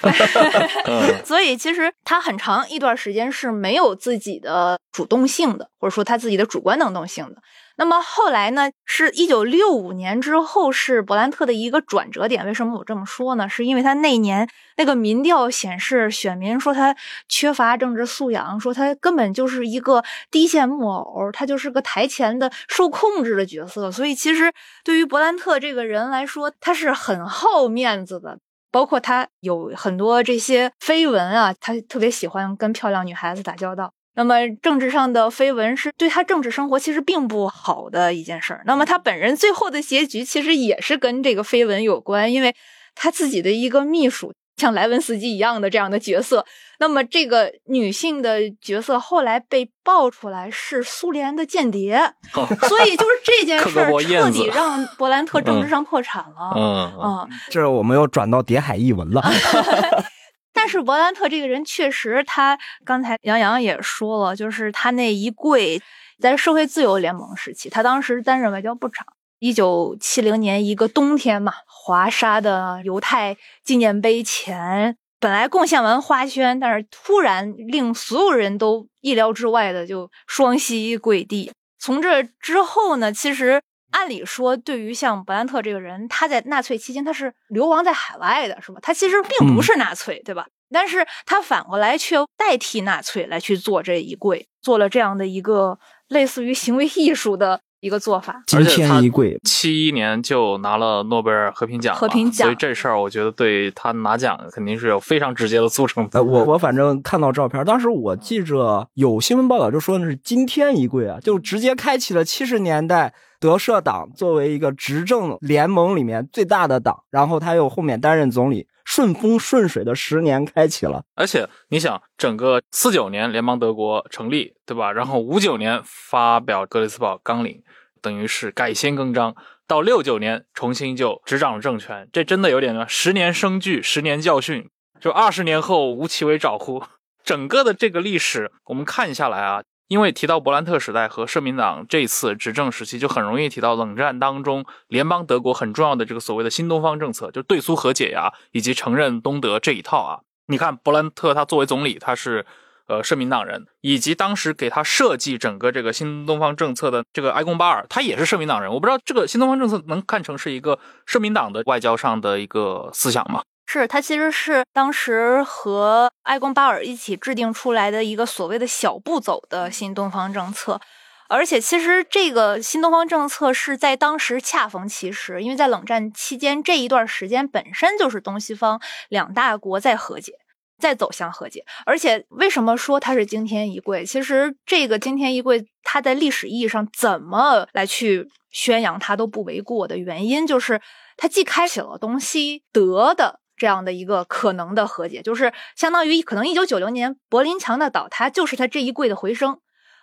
[1.24, 7.36] 所以其实他很长一段时间是没有自己的主动性的，或者说他自己的主观能动性的。
[7.80, 12.44] 那么后来呢，是一九六五年之后是勃兰特的一个转折点。
[12.44, 13.48] 为什么我这么说呢？
[13.48, 16.96] 是因为他那年那个民调显示，选民说他
[17.28, 23.92] 缺乏政治素养，说他根本就是一个低线木偶，他就是个台前的受控制的角色。
[23.92, 28.40] 所以其实对于勃兰特这个人来说，他是很好面子的。
[28.78, 33.92] 包括他有很多这些绯闻啊，他特别喜欢跟漂亮女孩子打交道。
[34.14, 38.62] 那么政治上的绯闻是对他政治生活其实并不好的一件事儿。
[38.66, 42.54] 那么他本人最后的结局其实也是跟这个绯闻有关，因为
[42.94, 46.44] 他自己的一个秘书像莱文斯基一样的这样的角色。
[46.80, 51.98] 那么这个女性的角色后来被爆出来是苏联的间谍，
[52.68, 56.52] 所以就是这件 事儿彻底让伯兰特政治上破产了。
[56.54, 59.22] 嗯嗯，这我们又转到谍海译文了。
[60.54, 65.80] 但是伯兰特这个人确实，他刚才杨洋也说了，就是他那一跪，
[66.20, 69.04] 在社会自由联盟时期，他当时担任外交部长。
[69.38, 81.52] 一九七零年一个冬天嘛，华沙的犹太纪念碑前，本来贡献完花圈，但是突然令所有人都意料之外的就双膝跪地。
[81.78, 83.60] 从这之后呢，其实。
[83.90, 88.78] 按理说，对于像伯兰特这个人，他在纳粹期间他是流亡在海外的，是吧？
[88.82, 90.46] 他其实并不是纳粹，对吧？
[90.70, 95.78] 但是他反过来却代替纳粹来去做这一跪，做了这样的一个
[96.08, 98.42] 类似于行为艺术的一个做法。
[98.46, 102.46] 金天一跪，七一年就拿了诺贝尔和平奖，和平奖。
[102.46, 106.08] 所以这事儿，我觉得对他拿奖肯定是有非常直接的促成。
[106.12, 113.14] 呃，我我反正看到照片，当时我记着有新闻报道就说那是金天一跪啊，就直接开启了七十年代。
[113.40, 121.04] 德社党作为一个执政联盟里面最大的党，然后他又后面担任总理，顺风顺水的十年开启了。
[121.14, 124.92] 而且你想，整个四九年联邦德国成立，对吧？
[124.92, 127.62] 然后五九年发表格雷斯堡纲领，
[128.02, 129.34] 等于是改弦更张。
[129.66, 134.68] 到六九年重新就执掌了政权，这真的有点呢十年生聚，十年教训，
[134.98, 136.82] 就二十年后吴奇为找乎。
[137.22, 139.62] 整个的这个历史，我们看下来啊。
[139.88, 150.20] 因为提到勃兰特时代和社民党这次执政时期，就很容易提到冷战当中联邦德国很重要的这个所谓的新东方政策，就对苏和解呀，以及承认东德这一套啊。
[150.46, 152.44] 你看勃兰特他作为总理，他是
[152.86, 158.70] 呃社民党人，以及当时给他设计整个这个新东方政策的这个埃贡巴尔，他也是社民党人。
[158.72, 163.42] 我不知道这个新东方政策能看成是一个社民党的外交上的一个思想吗？
[163.70, 170.80] 是，它其实是当时和埃贡巴尔一起制定出来的一个所谓的小步走的新东方政策，
[171.28, 180.32] 而且其实这个新东方政策是在当时恰逢其时，因为在冷战期间这一段时间本身就是东西方两大国在和解，
[180.78, 181.62] 在走向和解。
[181.84, 184.02] 而且为什么说它是惊天一跪？
[184.06, 190.80] 其实这个惊天一跪，它在历史意义上怎么来去宣扬它都不为过的原因，就是
[191.18, 193.40] 它既开启了东西德的。
[193.58, 199.58] 这样的一个可能的和解，就是相当于可能一九九零年柏林墙的倒塌，就是他这一跪的回声，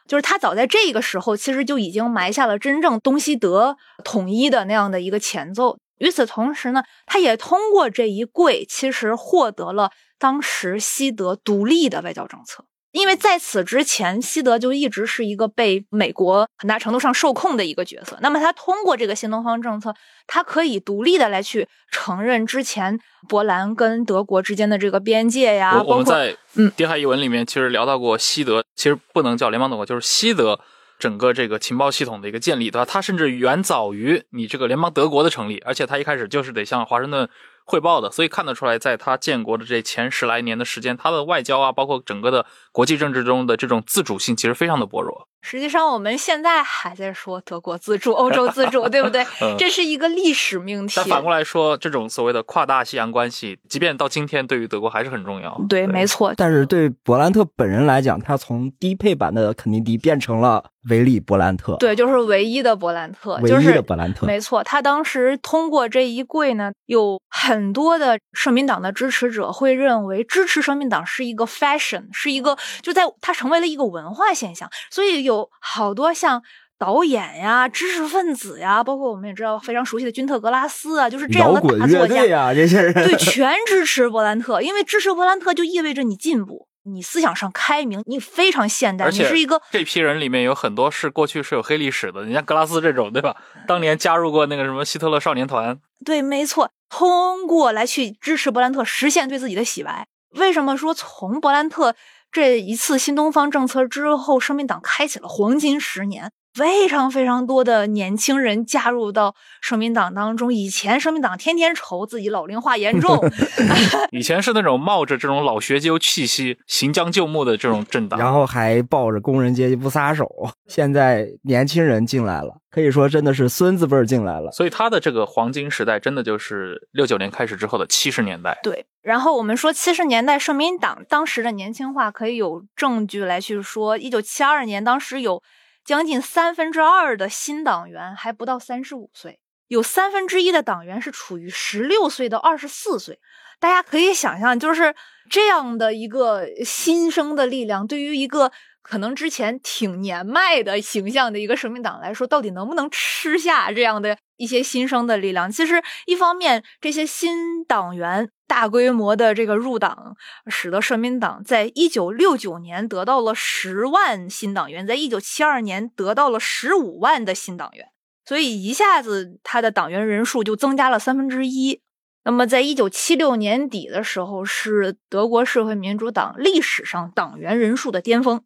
[0.07, 5.77] 就是他早在这个时候其实就已经埋下了真正东西德统一的那样的一个前奏。
[5.97, 12.65] 与此同时呢，他也通过这一跪，其实获得了当时西德独立的外交政策。
[12.95, 18.17] 因为在此之前，西德就一直是一个被美国很大程度上受控的一个角色。
[18.21, 19.93] 那么，他通过这个新东方政策，
[20.27, 25.83] 他可以独立的来去承认之前波兰跟德国之间的这个边界呀。
[25.83, 30.61] 我们在嗯《谍海译文》里面其实聊到过西德，其实不能叫联邦德国，就是西德
[30.97, 32.85] 整个这个情报系统的一个建立，对吧？
[32.85, 37.29] 它甚至远早于你这个联邦德国的成立，而且它一开始就是得向华盛顿。
[37.65, 45.27] 汇报的，所以看得出来，在他建国的这前十来年的时间，他的外交啊，包括整个的国际政治中的这种自主性，其实非常的薄弱。
[45.41, 49.23] 实际上，我们现在还在说德国自主、欧洲自主，对不对？
[49.59, 50.93] 这是一个历史命题。
[50.95, 55.55] 但反过来说，这种所谓的跨大西洋关系，即便到今天，对于德国还是很重要。
[55.69, 56.33] 对，没错。
[56.35, 61.75] 但是对勃兰特本人来讲，他从低配版的肯尼迪变成了维利勃兰特。
[61.75, 64.25] 对，就是唯一的勃兰特，唯一的伯兰特。
[64.25, 75.35] 没错，他当时通过这一跪呢，有很多的社民党的支持者会认为，支持社民党是一个 fashion，是一个就在它成为了一个文化现象，所以有。
[75.35, 76.41] 有好多像
[76.77, 93.35] 导演呀、知识分子呀，包括我们也知道非常熟悉的君特·格拉斯啊，就是这样的大作家呀，这些人对 全支持伯兰特，因为支持伯兰特就意味着你进步，你思想上开明，你非常现代，你是一个这批人里面有很多是过去是有黑历史的，你像格拉斯这种，对吧？
[93.67, 100.05] 当年加入过那个什么希特勒少年团，对，没错，通过来去支持勃兰特，实现对自己的洗白。
[100.31, 101.95] 为什么说从勃兰特？
[102.31, 106.31] 这一次新东方政策之后，社民党开启了黄金十年。
[106.55, 110.53] 非常非常多的年轻人加入到社民党当中。
[110.53, 113.19] 以前社民党天天愁自己老龄化严重
[114.11, 120.29] 以前是那种冒着这种老学究气息、行将就木的这种政党，然后还抱着工人阶级不撒手。
[120.67, 124.49] 现在年轻人进来了，可以说真的是孙子辈儿进来了。
[124.53, 128.57] 所以他的这个黄金时代，真的就是六九年开始之后的七十年代。
[128.63, 135.43] 对，然后我们说七十年代社民党当时的年轻化，可以有证据来去说，一九七二年当时有。
[135.85, 143.19] 将近三分之二的新党员还不到三十五岁，有三分之一的党员是处于十六岁到二十四岁。
[143.59, 144.93] 大家可以想象，就是
[145.29, 148.51] 这样的一个新生的力量，对于一个
[148.87, 155.51] 可能之前挺年迈的形象的一个社民党来说，到底能不能吃下这样的一些新生的力量？
[155.51, 158.29] 其实，一方面这些新党员。
[158.47, 160.15] 大规模的这个入党，
[160.45, 167.87] 使得社民党在一九六九年得到了十万新党员，在一九七二年得到了十五万的新党员，
[168.23, 171.81] 所以一下子他的党员人数就增加了三分之一。
[172.23, 178.43] 那么，在一九七六年底的时候，是德国社会民主党历史上党员人数的巅峰。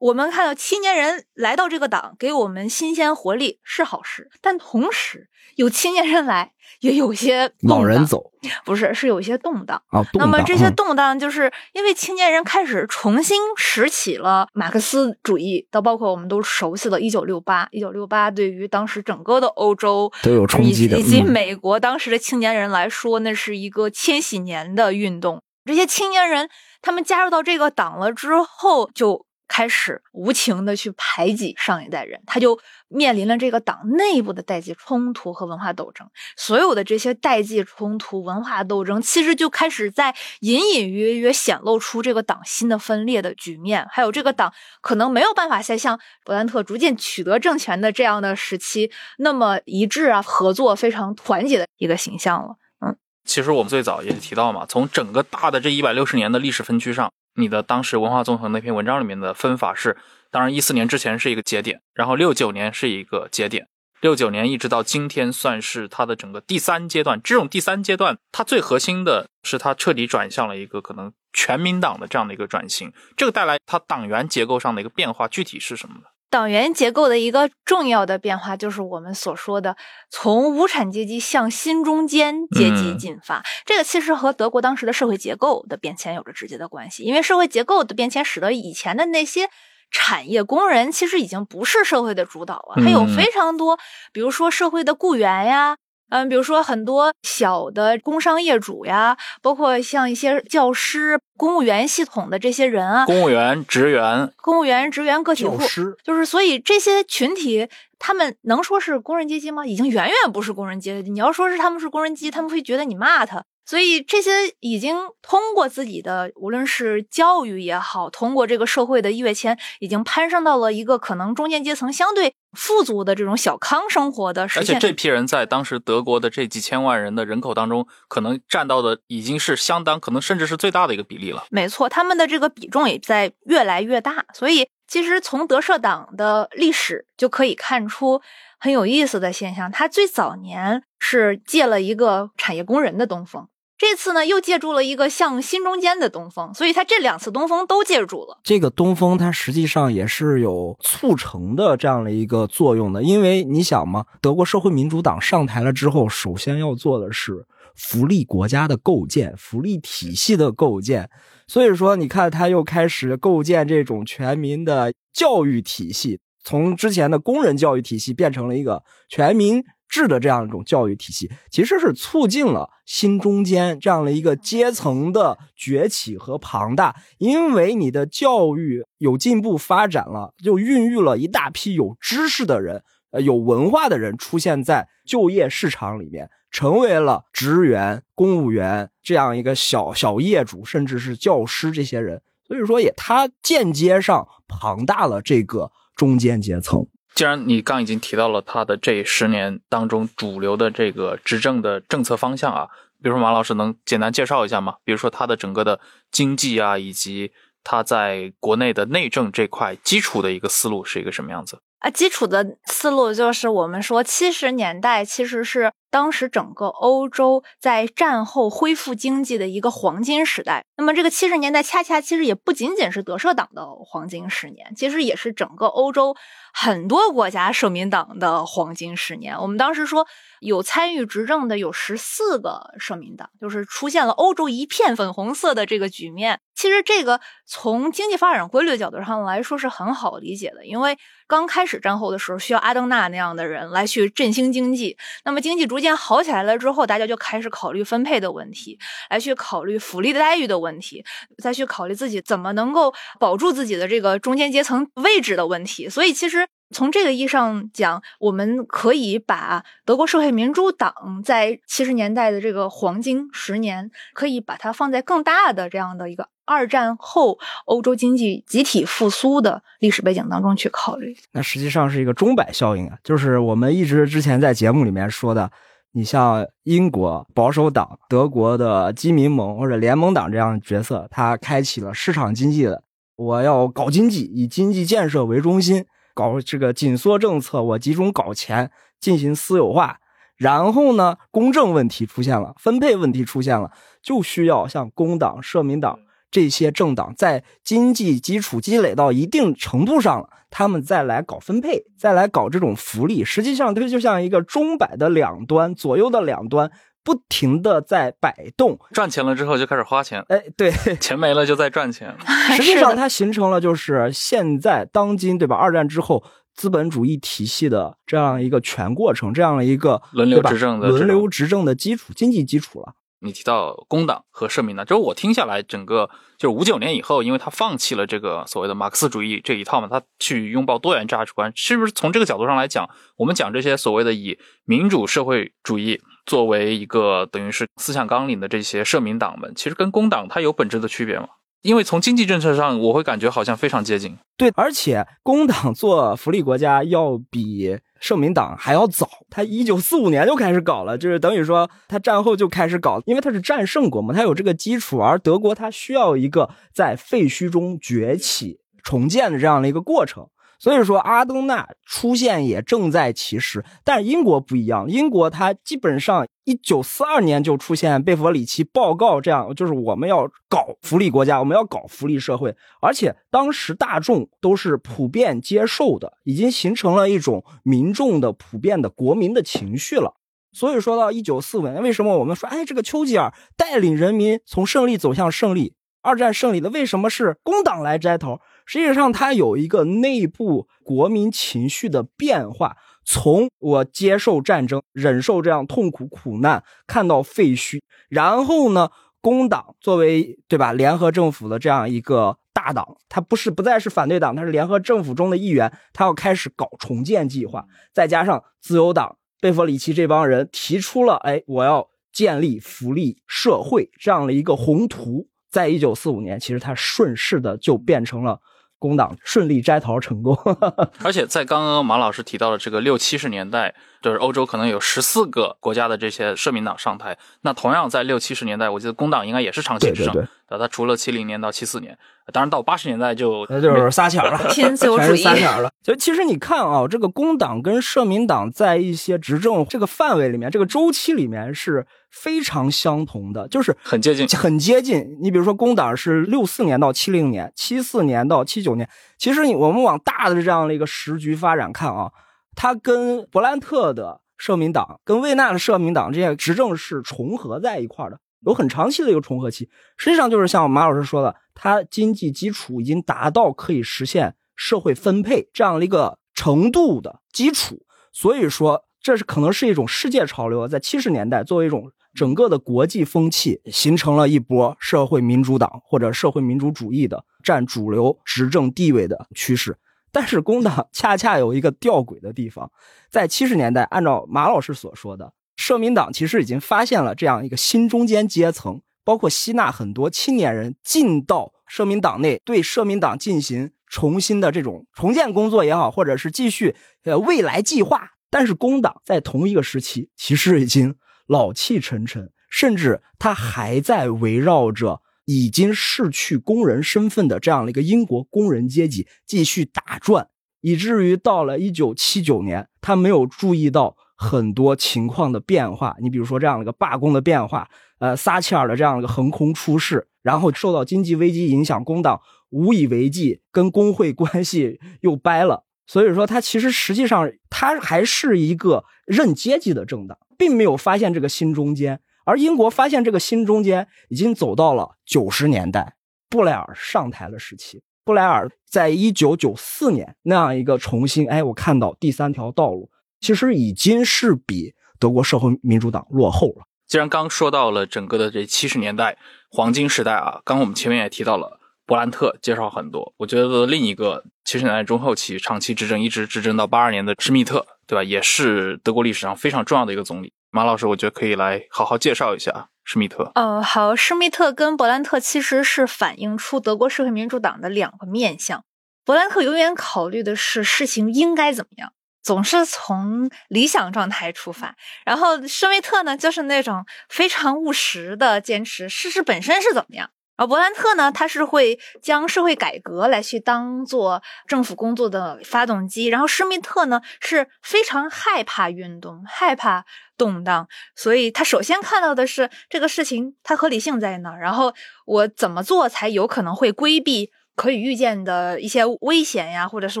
[0.04, 8.30] 我们看到青年人来到这个党，给我们新鲜活力是好事，但同时有青年人来，也有些老人走，
[8.66, 10.04] 不是是有些动荡啊。
[10.12, 25.42] 那么这些动荡，就是因为青年人开始重新拾起了马克思主义，到包括我们都熟悉的一九六八，一九六八对于当时整个的欧洲都有冲击的，以及美国当时的青年人来说，那是一个千禧年的运动。
[25.64, 26.50] 这些青年人
[26.82, 29.24] 他们加入到这个党了之后，就。
[29.46, 36.08] 开始无情的去排挤上一代人，他就面临了这个党内部的代际冲突和文化斗争。
[36.36, 52.56] 所有的这些代际冲突、文化斗争，其实就开始在隐隐约约显露出这个党新的分裂的局面，还有这个党可能没有办法再像勃兰特逐渐取得政权的这样的时期那么一致啊、合作、非常团结的一个形象了。
[52.80, 57.12] 嗯，其实我们最早也提到嘛，从整个大的这一百六十年的历史分区上。
[57.36, 59.96] 你的当时文化纵横那篇文章里面的分法是，
[60.30, 63.66] 当然一四年之前是一个节点，然后六九年是一个节点，
[64.00, 67.20] 六九年一直到今天算是它的整个第三阶段。
[67.22, 76.02] 这种第三阶段，它最核心的是它彻底转向了一个可能全民党的这样的一个转型，这个带来它党员结构上的一个变化，具体是什么呢？
[76.30, 79.76] 党员结构的一个重要的变化，就是我们所说的
[80.10, 83.44] 从无产阶级向新中间阶级进发。
[83.64, 89.48] 这个其实和德国当时的社会结构的变迁有着直接的关系，因为社会结构的变迁使得以前的那些
[89.92, 93.78] 产业工人其实已经不是社会的主导了，还有非常多，
[94.12, 95.76] 比如说社会的雇员呀。
[96.14, 105.58] 嗯，比如说很多小的工商业主呀，包括像一些教师、公务员系统的这些人啊，公务员、职员、公务员、职员、个体户，
[106.04, 109.66] 就是所以这些群体，他们能说是工人阶级吗？
[109.66, 111.10] 已经远远不是工人阶级。
[111.10, 113.42] 你要说是他们是工人阶级，他们会觉得你骂他。
[113.66, 124.42] 所以这些已经通过自己的，无论是教育也好，通过这个社会的跃迁，已经攀升到了一个可能中间阶层相对富足的这种小康生活的。
[124.42, 131.46] 而且这批人在当时德国的这几千万人的人口当中，可能占到的已经是相当，可能甚至是最大的一个比例了。
[131.50, 134.26] 没错，他们的这个比重也在越来越大。
[134.34, 138.20] 所以其实从德社党的历史就可以看出
[138.60, 143.48] 很有意思的现象，他最早年是借了一个产业工人的东风。
[143.76, 148.38] 这次呢，又借助了一个向新中间的东风，所以他这两次东风都借助了。
[148.44, 157.44] 这个东风，它实际上也是有促成的这样的一个作用的，因为你想嘛，德国社会民主党上台了之后，首先要做的是
[157.74, 161.10] 福利国家的构建、福利体系的构建，
[161.48, 169.64] 所以说你看，他又开始构建这种全民的教育体系，从之前的工人教育体系变成了一个全民。
[169.88, 176.96] 制的这样一种教育体系，其实是促进了新中间这样的一个阶层的崛起和庞大。
[177.18, 192.20] 因为你的教育有进步发展了，就孕育了一大批有知识的人、呃有文化的人出现在就业市场里面，成为了职员、公务员这样一个小小业主，甚至是教师这些人。
[192.46, 196.86] 所以说，也他间接上庞大了这个中间阶层。
[197.14, 202.68] 既然你刚已经提到了他的这十年当中主流的这个执政的政策方向啊，
[203.02, 204.76] 比如说马老师能简单介绍一下吗？
[204.84, 205.78] 比如说他的整个的
[206.10, 211.60] 经济啊，以及他在国内的内政这块基础的一个思路是一个什么样子？
[211.78, 220.64] 啊，基础的思路就是我们说七十年代其实是当时整个欧洲在战后恢复经济的一个黄金时代。
[220.76, 226.16] 那么这个七十年代恰恰其实也不仅仅是德社党的黄金十年，其实也是整个欧洲
[226.52, 229.38] 很多国家社民党的黄金十年。
[229.40, 230.04] 我们当时说。
[230.40, 236.38] 有参与执政的有十四个社民党，就是出现了欧洲一片粉红色的这个局面。
[236.54, 248.78] 其实这个从经济发展规律的角度上来说是很好理解的，因为刚开始战后的时候需要阿登纳那样的人来去振兴经济，那么经济逐渐好起来了之后，大家就开始考虑分配的问题，
[249.10, 251.04] 来去考虑福利待遇的问题，
[251.42, 255.88] 再去考虑自己怎么能够保住自己的这个中间阶层位置的问题。
[255.88, 256.46] 所以其实。
[256.70, 271.14] 从这个意义上讲，我们可以把德国社会民主党在七十年代的这个黄金十年，可以把它放在更大的这样的一个二战后欧洲经济集体复苏的历史背景当中去考虑。
[271.30, 275.52] 那实际上是一个钟摆效应啊，就是我们一直之前在节目里面说的，
[275.96, 282.82] 你像英国保守党、德国的基民盟或者联盟党这样的角色，它开启了市场经济的，
[283.14, 285.86] 我要搞经济，以经济建设为中心。
[286.12, 288.70] 搞这个紧缩政策，我集中搞钱
[289.00, 289.98] 进行私有化，
[290.36, 295.98] 然后呢，公正问题出现了，分配问题出现了，就需要像工党、社民党
[296.34, 303.24] 这些政党在经济基础积累到一定程度上了，他们再来搞分配，再来搞这种福利。
[303.24, 306.72] 实际上，它就像一个钟摆的两端，左右的两端。
[307.04, 312.16] 不停的在摆动，赚钱了之后就开始花钱，哎，对， 钱没了就在赚钱。
[312.56, 315.54] 实际上，它形成了就是现在当今对吧？
[315.54, 316.24] 二战之后
[316.54, 322.94] 资本主义体系的这样一个全过程，这样的一个轮流执政的轮流执政的基础，经济基础了。
[323.24, 326.08] 你提到工党和社民党，就是我听下来，整个
[326.38, 341.28] 就是五九年以后，因为他放弃了这个所谓的马克思主义这一套嘛，他去拥抱多元价值观，是不是从这个角度上来讲，我们讲这些所谓的以民主社会主义作为一个等于是思想纲领的这些社民党们，其实跟工党它有本质的区别吗？
[341.64, 344.14] 因为从经济政策上，我会感觉好像非常接近。
[344.36, 360.28] 对，而且工党做福利国家要比社民党还要早，他一九四五年就开始搞了，就是等于说他战后就开始搞，因为他是战胜国嘛，他有这个基础，而德国它需要一个在废墟中崛起、重建的这样的一个过程。
[360.64, 364.88] 所以说，阿登纳出现也正在其时，但是英国不一样。
[364.88, 380.14] 英国它基本上一九四二年就出现贝弗里奇报告，这样就是我们要搞福利国家，我们要搞福利社会，而且当时大众都是普遍接受的，已经形成了一种民众的普遍的国民的情绪了。
[380.50, 388.40] 所以说到一九四五年，为什么我们说，哎，这个丘吉尔带领人民从胜利走向胜利，二战胜利的，为什么是工党来摘头？
[388.66, 392.76] 实际上，它有一个内部国民情绪的变化。
[393.06, 398.88] 从我接受战争、忍受这样痛苦苦难，看到废墟，然后呢，
[399.20, 407.66] 工党作为对吧，联合政府的这样一个大党，它不是不再是反对党，它是联合政府中的一员，它要开始搞重建计划。
[407.92, 415.28] 再加上自由党贝弗里奇这帮人提出了，哎，我要建立福利社会这样的一个宏图。
[415.50, 418.40] 在一九四五年，其实它顺势的就变成了。
[418.84, 420.36] 工党顺利摘桃成功，
[421.02, 423.74] 而且在刚刚马老师提到的这个六七十年代，
[424.04, 427.16] 就是欧洲可能有十四个国家的这些社民党上台。
[427.40, 430.28] 那同样在六七十年代，我记得工党应该也是长期执政。
[430.50, 431.96] 呃，他除了七零年到七四年，
[432.30, 435.70] 当然到八十年代就那就是撒钱了，偏自由主义撒钱了。
[435.82, 445.16] 就其实你看啊，这个工党跟社民党在一些执政这个范围里面，这个周期里面是非常相同的，就是很接近，很接近。
[445.22, 448.86] 你比如说工党是六四年到七零年，七四年到七九年。
[449.16, 452.10] 其实你我们往大的这样的一个时局发展看啊，
[452.54, 458.20] 它跟勃兰特的社民党、跟魏纳的社民党这些执政是重合在一块的。
[458.46, 479.78] 有很长期的一个重合期，实际上就是像马老师说的，它经济基础已经达到可以实现社会分配这样的一个程度的基础，所以说这是可能是一种世界潮流，在七十年代作为一种整个的国际风气，形成了一波社会民主党或者社会民主主义的占主流执政地位的趋势。
[480.14, 482.70] 但是工党恰恰有一个吊诡的地方，
[483.10, 485.32] 在七十年代，按照马老师所说的。
[485.56, 498.12] 社民党其实已经发现了这样一个新中间阶层，包括吸纳很多青年人进到社民党内，对社民党进行重新的这种重建工作也好，或者是继续呃未来计划。
[498.30, 500.94] 但是工党在同一个时期其实已经
[501.26, 510.28] 老气沉沉，甚至他还在围绕着已经逝去工人身份的这样的一个英国工人阶级继续打转，
[510.60, 513.96] 以至于到了一九七九年，他没有注意到。
[514.16, 515.96] 很多情况的变化。
[516.00, 517.68] 你比如说这样的一个罢工的变化，
[517.98, 522.20] 呃，撒切尔的这样一个横空出世，然后受到经济危机影响，工党
[522.50, 525.64] 无以为继，跟工会关系又掰了。
[525.88, 532.00] 所以说，他其实实际上他还是一个认阶级的政党，并没有发现这个新中间。
[532.24, 535.94] 而英国发现这个新中间已经走到了九十年代，
[536.28, 537.82] 布莱尔上台的时期。
[538.04, 546.66] 布莱尔在一九九四年那样一个重新，哎，我看到第三条道路，其实已经是比德国社会民主党落后了。
[546.86, 549.16] 既然刚说到了整个的这七十年代
[549.50, 558.04] 黄金时代啊，刚我们前面也提到了伯兰特介绍很多，我觉得另一个七十年代中后期长期执政一直执政到八二年的施密特，对吧？
[558.04, 560.34] 也是德国历史上非常重要的一个总理。
[560.54, 562.68] 马老师，我觉得可以来好好介绍一下。
[562.84, 568.62] 施密特，呃，好，施密特跟伯兰特其实是反映出德国社会民主党的两个面相。
[569.04, 571.92] 伯兰特永远考虑的是事情应该怎么样，
[572.22, 574.76] 总是从理想状态出发。
[575.04, 580.10] 然后施密特呢，就是那种非常务实的坚持事实本身是怎么样。
[580.36, 589.84] 而伯兰特呢，他是会将社会改革来去当做政府工作的发动机，然后施密特呢是非常害怕运动、害怕
[590.18, 594.74] 动荡，所以他首先看到的是这个事情它合理性在哪，然后
[595.06, 600.00] 我怎么做才有可能会规避可以预见的一些危险呀，或者是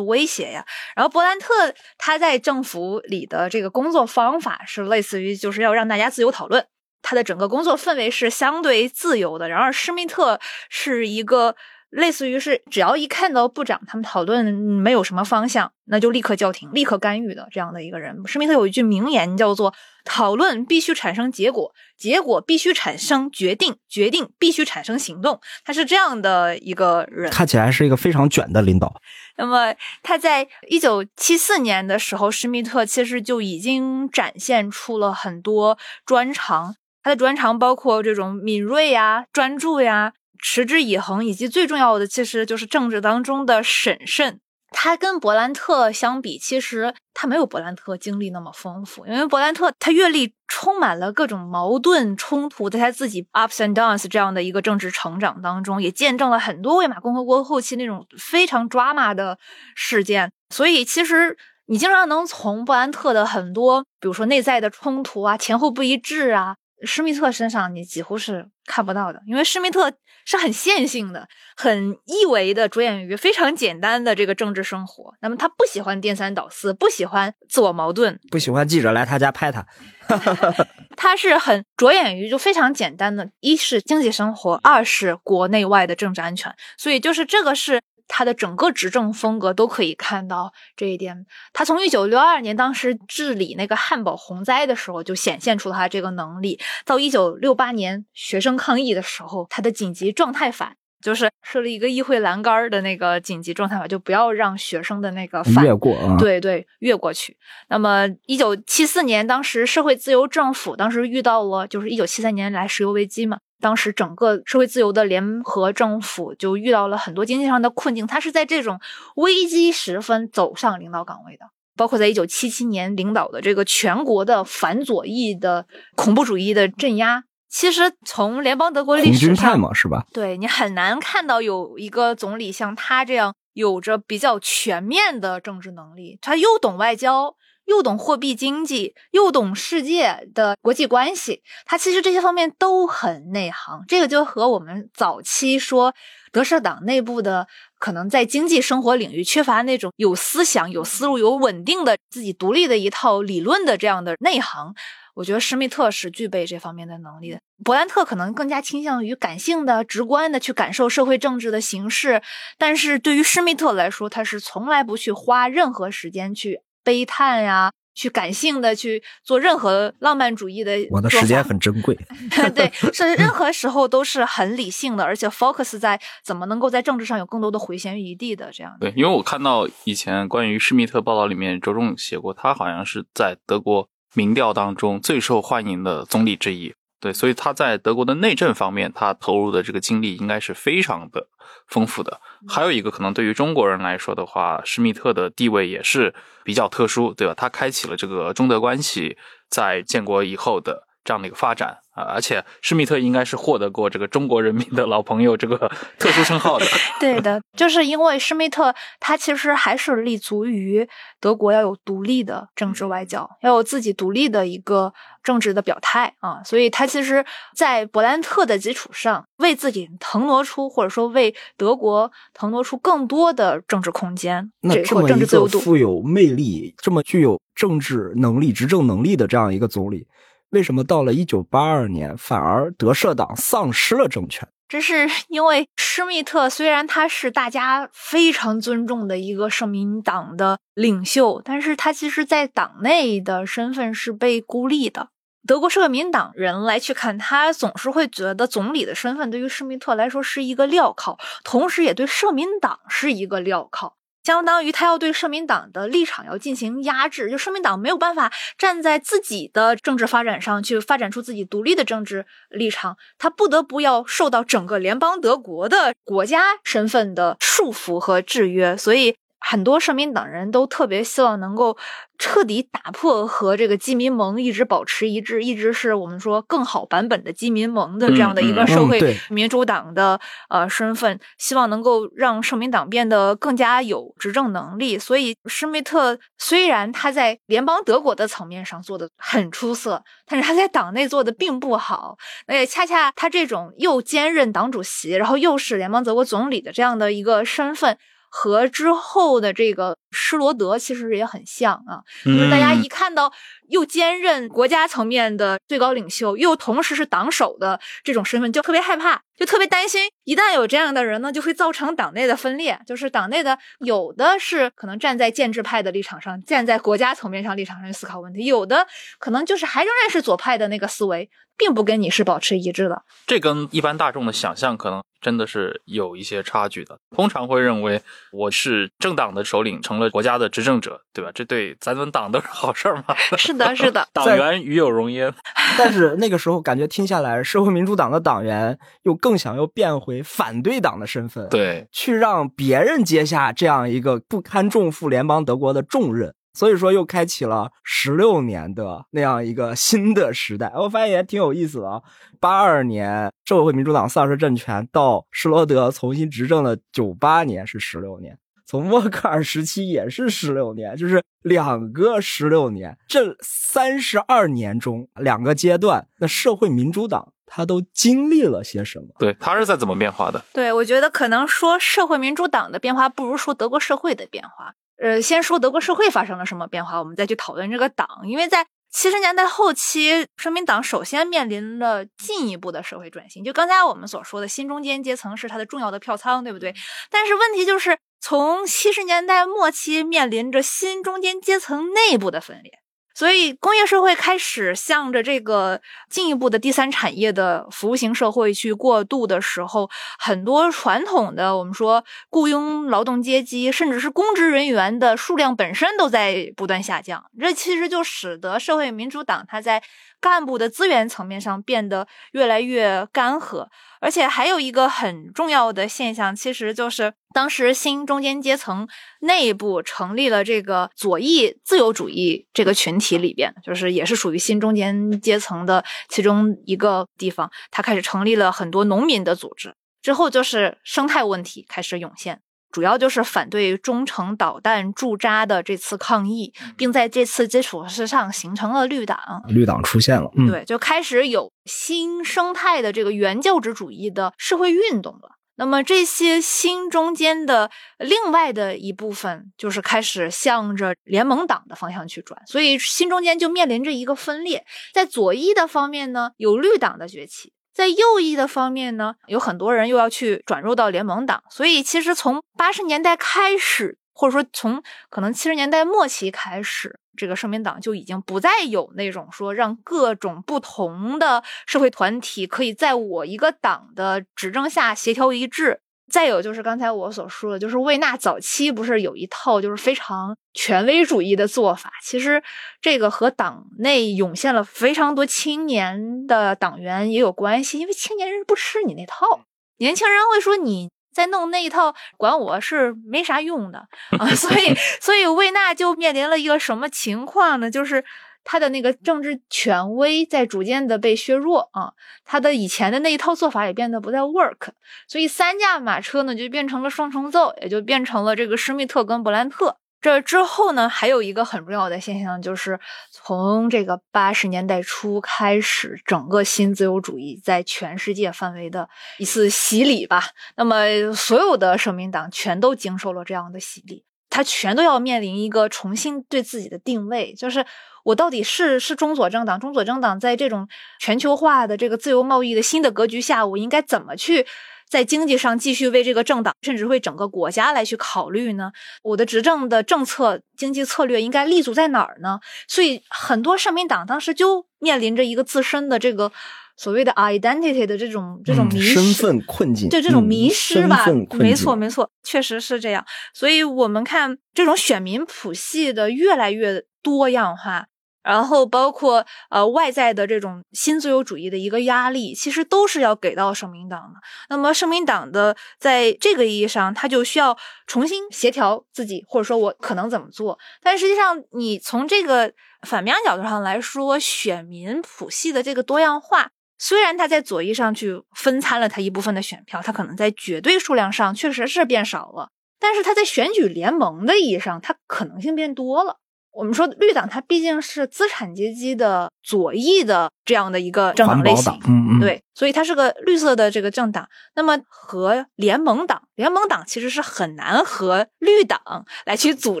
[0.00, 0.66] 威胁呀。
[0.96, 6.66] 然后伯兰特他在政府里的这个工作方法是类似于就是要让大家自由讨论。
[7.04, 10.40] 他的整个工作氛围是相对自由的，然而施密特
[10.70, 11.54] 是一个
[11.90, 18.16] 类似于是只要一看到部长他们讨论没有什么方向，那就立刻叫停、立刻干预的这样的一个人。
[18.26, 19.72] 施密特有一句名言叫做
[20.04, 25.38] “讨论必须产生结果，结果必须产生决定，决定必须产生行动”。
[25.64, 29.00] 他是这样的一个人，看起来是一个非常卷的领导。
[29.36, 36.74] 那么他在一九七四年的时候，施密特其实就已经展现出了很多专长。
[37.04, 44.40] 他的专长包括这种敏锐呀、专注呀、持之以恒，以及最重要的，其实就是政治当中的审慎。
[44.70, 59.38] 他跟伯兰特相比，其实他没有伯兰特经历那么丰富，因为伯兰特他阅历充满了各种矛盾冲突，在他自己 ups and downs 这样的一个政治成长当中，也见证了很多魏玛共和国后期那种非常 drama 的
[59.76, 60.32] 事件。
[60.48, 61.36] 所以，其实
[61.66, 66.56] 你经常能从伯兰特的很多，比如说内在的冲突啊、前后不一致啊。
[66.84, 69.92] 施密特身上你几乎是看不到的，因为施密特
[70.24, 75.14] 是很线性的、很一维的，着眼于非常简单的这个政治生活。
[75.20, 79.66] 那么他不喜欢颠三倒四，不喜欢自我矛盾，不喜欢记者来他家拍他。
[80.96, 86.54] 他是很着眼于就非常简单的，一是经济生活，二是国内外的政治安全。
[86.76, 87.80] 所以就是这个是。
[88.06, 91.26] 他的整个执政风格都可以看到这一点。
[91.52, 96.58] 他从一九六二年当时治理那个汉堡洪灾的时候就显现出了他这个能力。
[96.84, 107.36] 到一九六八年学生抗议的时候，他的紧急状态法就是设立一个议会栏杆的那个紧急状态法，就不要让学生的那个越过，对对，越过去。
[107.68, 113.38] 那么一九七四年，当时社会自由政府当时遇到了就是一九七三年来石油危机嘛。
[113.64, 118.78] 当时整个社会自由的联合政府就遇到了很多经济上的困境，他是在这种
[119.14, 121.46] 危机时分走上领导岗位的。
[121.74, 130.04] 包括在一九七七年领导的这个全国的反左翼的恐怖主义的镇压，其实从联邦德国历史上嘛，是吧？
[130.12, 137.34] 对你很难看到有一个总理像他这样有着比较全面的政治能力，他又懂外交。
[137.66, 143.82] 又懂货币经济，又懂世界的国际关系，他其实这些方面都很内行。
[143.88, 145.94] 这个就和我们早期说
[146.32, 147.46] 德社党内部的
[147.78, 154.74] 可能在经济生活领域缺乏那种有思想、有思路、有稳定的自己独立的一套理论的这样的内行，
[155.14, 157.38] 我觉得施密特是具备这方面的能力的。
[157.64, 162.20] 伯兰特可能更加倾向于感性的、直观的去感受社会政治的形式，
[162.58, 166.60] 但是对于施密特来说，他是从来不去花任何时间去。
[166.84, 170.72] 悲叹呀，去感性的去做任何浪漫主义的。
[170.90, 171.96] 我的时间很珍贵。
[172.54, 178.76] 对，是任何时候都是很理性的，而且 focus 在怎么能够在政治上有更多的回旋余地的这样。
[178.78, 186.74] 对，因为我看到以前关于施密特报道里面，着重写过，他好像是在德国民调当中最受欢迎的总理之一。
[187.00, 191.28] 对，所以他在德国的内政方面，他投入的这个精力应该是非常的
[191.68, 192.20] 丰富的。
[192.46, 197.34] 还有一个可能，对于中国人来说的话，施密特的地位也是比较特殊，对吧？
[197.34, 199.16] 他开启了这个中德关系
[199.48, 202.02] 在建国以后的这样的一个发展啊。
[202.04, 206.64] 而且施密特应该是获得过这个中国人民的老朋友这个特殊称号的。
[206.98, 210.88] 对的，就是因为施密特他其实还是立足于
[211.20, 214.92] 德国要有独立的政治外交，要有自己独立的一个
[215.22, 217.24] 政治的表态啊，所以他其实，
[217.54, 230.06] 在勃兰特的基础上，为自己腾挪出或者说为德国腾挪出更多的政治空间，那这么一个富有魅力、这么具有政治能力、执政能力的这样一个总理，
[230.54, 234.48] 为什么到了一九八二年，反而德社党丧失了政权？
[234.68, 245.08] 这是 因为施密特虽然他是大家非常尊重的一个社民党的领袖，但是他其实在党内的身份是被孤立的。
[245.44, 253.96] 德国社民党人来去看他，总是会觉得总理的身份对于施密特来说是一个镣铐，同时也对社民党是一个镣铐。
[254.24, 269.14] 相当于他要对社民党的立场要进行压制，就社民党没有办法站在自己的政治发展上去发展出自己独立的政治立场，他不得不要受到整个联邦德国的国家身份的束缚和制约，所以
[269.46, 271.76] 很多社民党人都特别希望能够。
[272.16, 280.18] 彻底打破和这个基民盟一直保持一致，一直是我们说更好版本的基民盟的这样的一个社会民主党的
[280.48, 284.96] 呃身份，希望能够让社民党变得更加有执政能力。
[284.96, 292.16] 所以施密特虽然他在联邦德国的层面上做的很出色，但是他在党内做的并不好。
[292.46, 297.98] 那也恰恰他这种又兼任党主席，然后又是联邦德国总理的这样的一个身份。
[298.36, 303.32] 和之后的这个施罗德其实也很像啊，就是大家一看到
[303.68, 312.76] 又兼任国家层面的最高领袖，又同时是党首的这种身份，就特别害怕，就特别担心，一旦有这样的人呢，就会造成党内的分裂。
[312.84, 318.84] 就是党内的有的是可能站在建制派的立场上，站在国家层面上立场上去思考问题，有的
[319.20, 321.30] 可能就是还仍然是左派的那个思维。
[321.56, 326.98] 并不跟你是保持一致的，这跟一般大众的想象可能真的是有一些差距的。
[327.16, 331.30] 通常会认为我是政党的首领，成了国家的执政者，对吧？
[331.34, 333.14] 这对咱们党都是好事儿嘛。
[333.38, 335.32] 是的，是的， 党员与有荣焉。
[335.78, 346.34] 但是那个时候感觉听下来，社会民主党的党员又更想要变回反对党的身份，对，去让别人接下这样一个不堪重负联邦德国的重任。
[346.54, 350.72] 所以说，又开启了十六年的那样一个新的时代。
[350.76, 352.02] 我发现也挺有意思的啊。
[352.40, 362.96] 八二年社会民主党丧失政权，到施罗德重新执政的九八年是十六年，从默克尔时期也是十六年，就是两个十六年。
[363.08, 369.06] 这三十二年中，两个阶段，那社会民主党它都经历了些什么？
[369.18, 370.44] 对，它是在怎么变化的？
[370.52, 374.74] 对，我觉得可能说社会民主党的变化，不如说德国社会的变化。
[374.96, 378.08] 呃，先说德国社会发生了什么变化，我们再去讨论这个党。
[378.24, 383.42] 因为在七十年代后期，社民党首先面临了进一步的社会转型。
[383.42, 386.74] 就刚才我们所说的新中间阶层是它的重要的票仓，对不对？
[387.10, 392.83] 但是问题就是，从七十年代末期面临着新中间阶层内部的分裂。
[393.14, 399.88] 所以，工业社会开始向着这个进一步的第三产业的服务型社会去过渡的时候，
[400.18, 407.24] 很多传统的我们说雇佣劳动阶级，甚至是公职人员的数量本身都在不断下降。
[407.38, 409.82] 这其实就使得社会民主党它在
[410.24, 413.68] 干部的资源层面上变得越来越干涸。
[414.00, 418.88] 而且还有一个很重要的现象，其实就是当时新中间阶层
[419.20, 432.40] 内部成立了这个左翼自由主义这个群体里边，就是也是属于新中间阶层的其中一个地方，他开始成立了很多农民的组织，之后就是生态问题开始涌现。
[432.74, 439.16] 主要就是反对中程导弹驻扎的这次抗议，并在这次基础之上形成了绿党。
[439.46, 445.36] 绿党出现了，对，就开始有新生态的这个原教旨主义的社会运动了。
[445.54, 454.66] 那么这些新中间的另外的一部分，就是开始向着联盟党的方向去转，所以新中间就面临着一个分裂。
[454.92, 457.52] 在左翼的方面呢，有绿党的崛起。
[457.74, 475.80] 在右翼的方面呢，有很多人又要去转入到联盟党，所以其实从八十年代开始，或者说从可能七十年代末期开始，这个社民党就已经不再有那种说让各种不同的社会团体可以在我一个党的执政下协调一致。
[476.14, 482.40] 再有就是刚才我所说的，就是魏娜早期不是有一套就是非常权威主义的做法，其实
[482.80, 489.40] 这个和党内涌现了非常多青年的党员也有关系，因为青年人不吃你那套，
[489.78, 493.80] 年轻人会说你在弄那一套，管我是没啥用的
[494.16, 494.72] 啊，所以
[495.02, 497.68] 所以魏娜就面临了一个什么情况呢？
[497.68, 498.04] 就是
[498.44, 501.94] 他的那个政治权威在逐渐的被削弱啊，
[502.24, 504.68] 他的以前的那一套做法也变得不再 work，
[505.08, 509.78] 所以三驾马车呢就变成了双重奏，也就变成了这个施密特跟勃兰特。
[510.00, 512.78] 这之后呢，还有一个很重要的现象，就是
[513.10, 520.22] 从这个八十年代初开始，整个新自由主义在全世界范围的一次洗礼吧。
[520.56, 524.04] 那么，所有的社民党全都经受了这样的洗礼，
[524.34, 527.64] 他全都要面临一个重新对自己的定位，就是
[528.02, 529.60] 我到底是是中左政党？
[529.60, 530.66] 中左政党在这种
[530.98, 534.44] 全球化的这个自由贸易的新的格局下，我应该怎么去？
[534.90, 538.72] 在经济上继续为这个政党，甚至为整个国家来去考虑呢？
[539.04, 542.40] 我的执政的政策、经济策略应该立足在哪儿呢？
[542.66, 546.32] 所以很多社民党当时就面临着一个自身的这个
[546.76, 551.04] 所谓的 identity 的这种这种迷失、身份困境，对这种迷失吧？
[551.38, 553.04] 没错，没错，确实是这样。
[553.32, 557.86] 所以我们看这种选民谱系的越来越多样化。
[558.24, 564.20] 然后包括呃外在的这种新自由主义的一个压力，其实都是要给到社民党的。
[564.48, 567.54] 那么社民党的在这个意义上，他就需要
[567.86, 570.58] 重新协调自己，或者说我可能怎么做。
[570.82, 572.50] 但实际上，你从这个
[572.86, 576.48] 反面角度上来说，选民谱系的这个多样化，
[576.86, 586.18] 虽然他在左翼上去分餐了他一部分的选票，他可能在绝对数量上确实是变少了，但是他在选举联盟的意义上，他可能性变多了。
[586.52, 594.28] 我们说绿党，它毕竟是资产阶级的左翼的这样的一个政党类型，嗯嗯，对，所以它是个绿色的这个政党。
[594.54, 598.78] 那么和联盟党，联盟党其实是很难和绿党
[599.24, 599.80] 来去组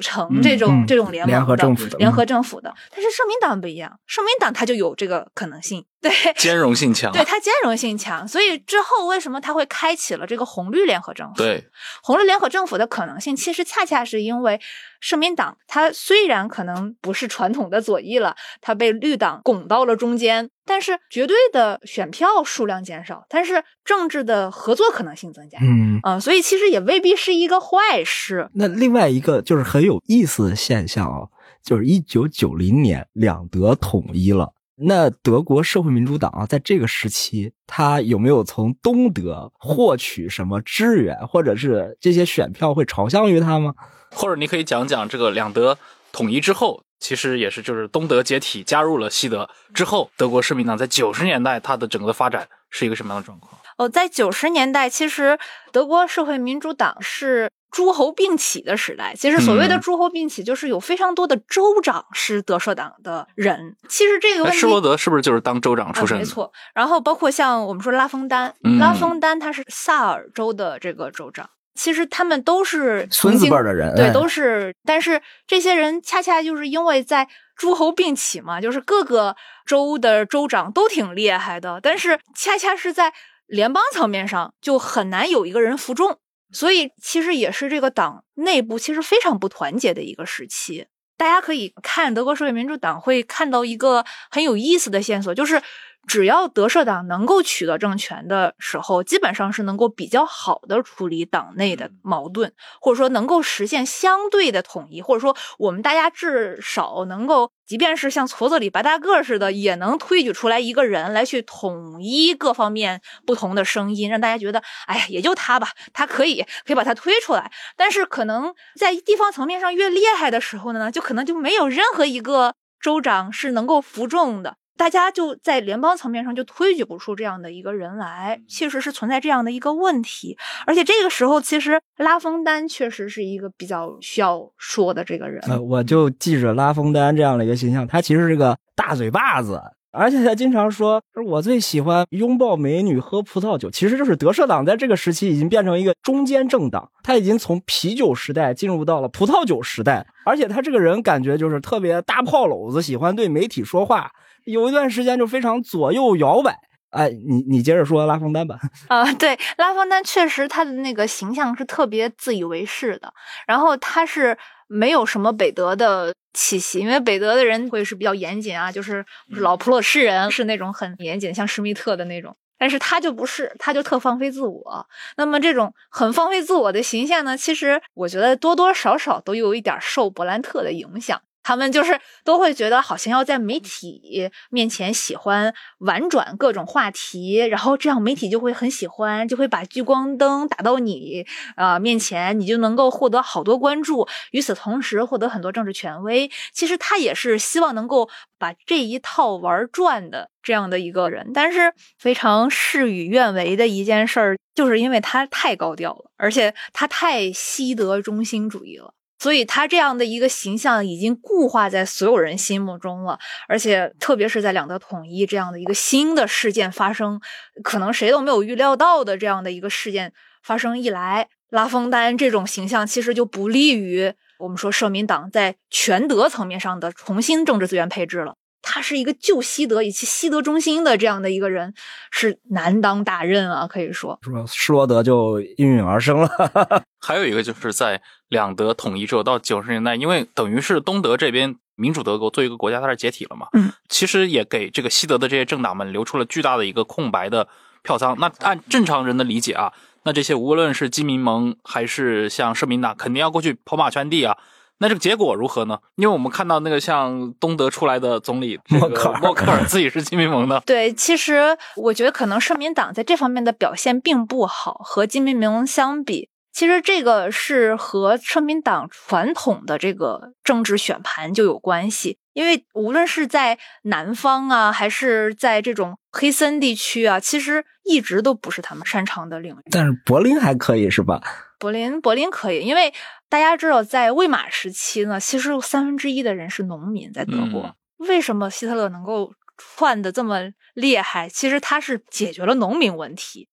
[0.00, 2.74] 成这种这种联盟联合政府的联合政府的。
[2.90, 8.26] 但是社民党不一样，社民党它就有这个可能性，对，兼容性强，对它兼容性强。
[8.26, 11.34] 所以之后为什么它会开启了这个红绿联合政府？
[11.36, 11.68] 对，
[12.02, 14.60] 红绿联合政府的可能性，其实恰恰是因为。
[15.00, 25.58] 社民党，它虽然可能不是传统的左翼了，它被绿党拱到了中间，但是绝对的选票数量减少，但是政治的合作可能性增加。
[25.60, 28.48] 嗯啊，所以其实也未必是一个坏事。
[28.54, 31.28] 那另外一个就是很有意思的现象啊，
[31.62, 43.74] 就是一九九零年两德统一了，那德国社会民主党啊，在这个时期，他有没有从东德获取什么支援，或者是这些选票会朝向于他吗？
[44.10, 45.76] 或者你可以讲讲这个两德
[46.12, 53.60] 统一之后，其实也是就是东德解体加入了西德之后，德国社民党在九十年代它的整个的发展是一个什么样的状况？
[53.76, 55.38] 哦，在九十年代，其实
[55.72, 59.14] 德国社会民主党是诸侯并起的时代。
[59.16, 63.76] 其实所谓的诸侯并起，就是有非常多的州长是德社党的人。
[63.88, 66.18] 其实这个问题，施罗德是不是就是当州长出身？
[66.18, 66.52] 没错。
[66.72, 71.50] 然后包括像我们说拉封丹，拉封丹他是萨尔州的这个州长。
[71.74, 74.74] 其实他们都是孙子辈的人，对，都是。
[74.84, 79.34] 但是这些人恰恰就是因为在诸侯并起嘛，就是各个
[79.66, 83.12] 州的州长都挺厉害的，但是恰恰是在
[83.46, 86.18] 联邦层面上就很难有一个人服众，
[86.52, 90.86] 所以其实也是这个党内部其实非常不团结的一个时期。
[91.16, 95.60] 大家可以看德国社会民主党会看到一个很有意思的线索，就是。
[96.06, 117.50] 只要德社党能够取得政权的时候，基本上是能够比较好的处理党内的矛盾，或者说能够实现相对的统一，或者说我们大家至少能够，即便是像矬子里拔大个似的，也能推举出来一个人来去统一各方面不同的声音，让大家觉得，哎呀，也就他吧，他可以可以把他推出来。
[117.76, 124.56] 但是可能在地方层面上越厉害的时候呢，就可能就没有任何一个州长是能够服众的。
[124.76, 130.36] 大家就在联邦层面上就推举不出这样的一个人来，确实是存在这样的一个问题。
[130.66, 135.40] 而且这个时候，其实拉封丹确实是一个比较需要说的这个人。
[135.48, 150.04] 呃，我就记着拉封丹这样的一个形象，他其实是个大嘴巴子，而且他经常说：“我最喜欢拥抱美女、喝葡萄酒。”其实就是德社党在这个时期已经变成一个中间政党，他已经从啤酒时代进入到了葡萄酒时代。
[150.24, 154.10] 而且他这个人感觉就是特别大炮篓子，喜欢对媒体说话。
[154.44, 156.58] 有一段时间就非常左右摇摆，
[156.90, 158.58] 哎，你你接着说拉封丹吧。
[158.88, 163.12] 啊，对，拉封丹确实他的那个形象是特别自以为是的，
[163.46, 164.36] 然后他是
[164.68, 174.86] 没有什么北德的气息，因为北德的人会是比较严谨啊，就是老普鲁士人是那种很严谨，像施密特的那种，但是他就不是，他就特放飞自我。
[175.16, 181.20] 那么这种很放飞自我的形象呢，其实我觉得多多少少都有一点受勃兰特的影响。
[181.44, 191.24] 他们就是都会觉得好像要在媒体面前喜欢婉转各种话题，然后这样媒体就会很喜欢，就会把聚光灯打到你
[191.56, 196.30] 呃面前，你就能够获得好多关注，与此同时获得很多政治权威。
[196.52, 198.08] 其实他也是希望能够
[198.38, 208.94] 把这一套玩转的这样的一个人，但是非常事与愿违的一件事儿，就是因为他太高调了，而且他太西德中心主义了。
[209.24, 213.18] 所以他这样的一个形象已经固化在所有人心目中了，
[213.48, 217.18] 而且特别是在两德统一这样的一个新的事件发生，
[217.62, 228.36] 可能谁都没有预料到的这样的一个事件发生一来，拉封丹这种形象其实就不利于我们说社民党在全德层面上的重新政治资源配置了。
[228.64, 231.74] 他是一个旧西德以及西德中心的这样的一个人，
[232.10, 234.18] 是难当大任啊，可以说。
[234.22, 236.28] 说施罗德就应运而生了。
[237.00, 247.46] 还有一个就是在两德统一之后，到九十年代，因为等于是东德这边民主德国作为一个国家，它是解体了嘛，嗯，其实也给这个西德的这些政党们留出了巨大的一个空白的
[247.82, 248.16] 票仓。
[248.18, 249.72] 那按正常人的理解啊，
[250.04, 254.36] 那这些无论是基民盟还是像社民党，肯定要过去跑马圈地啊。
[254.78, 255.78] 那这个结果如何呢？
[255.96, 272.18] 因为我们看到那个像东德出来的总理默克尔，默克尔自己是金民盟的，对，其实我觉得可能社民党在这方面的表现并不好，和金民盟相比，其实这个是和社民党传统的这个政治选盘就有关系。
[272.34, 279.70] 因为无论是在南方啊，还是在这种黑森地区啊，其实一直都不是他们擅长的领域。
[279.70, 281.22] 但是柏林还可以是吧？
[281.64, 282.92] 柏林，柏林可以，因为
[283.30, 287.74] 大家知道，在魏玛时期呢，其实有三分之一的人是农民，在德国。
[287.96, 291.26] 为什么希特勒能够窜的这么厉害？
[291.26, 293.48] 其实他是解决了农民问题。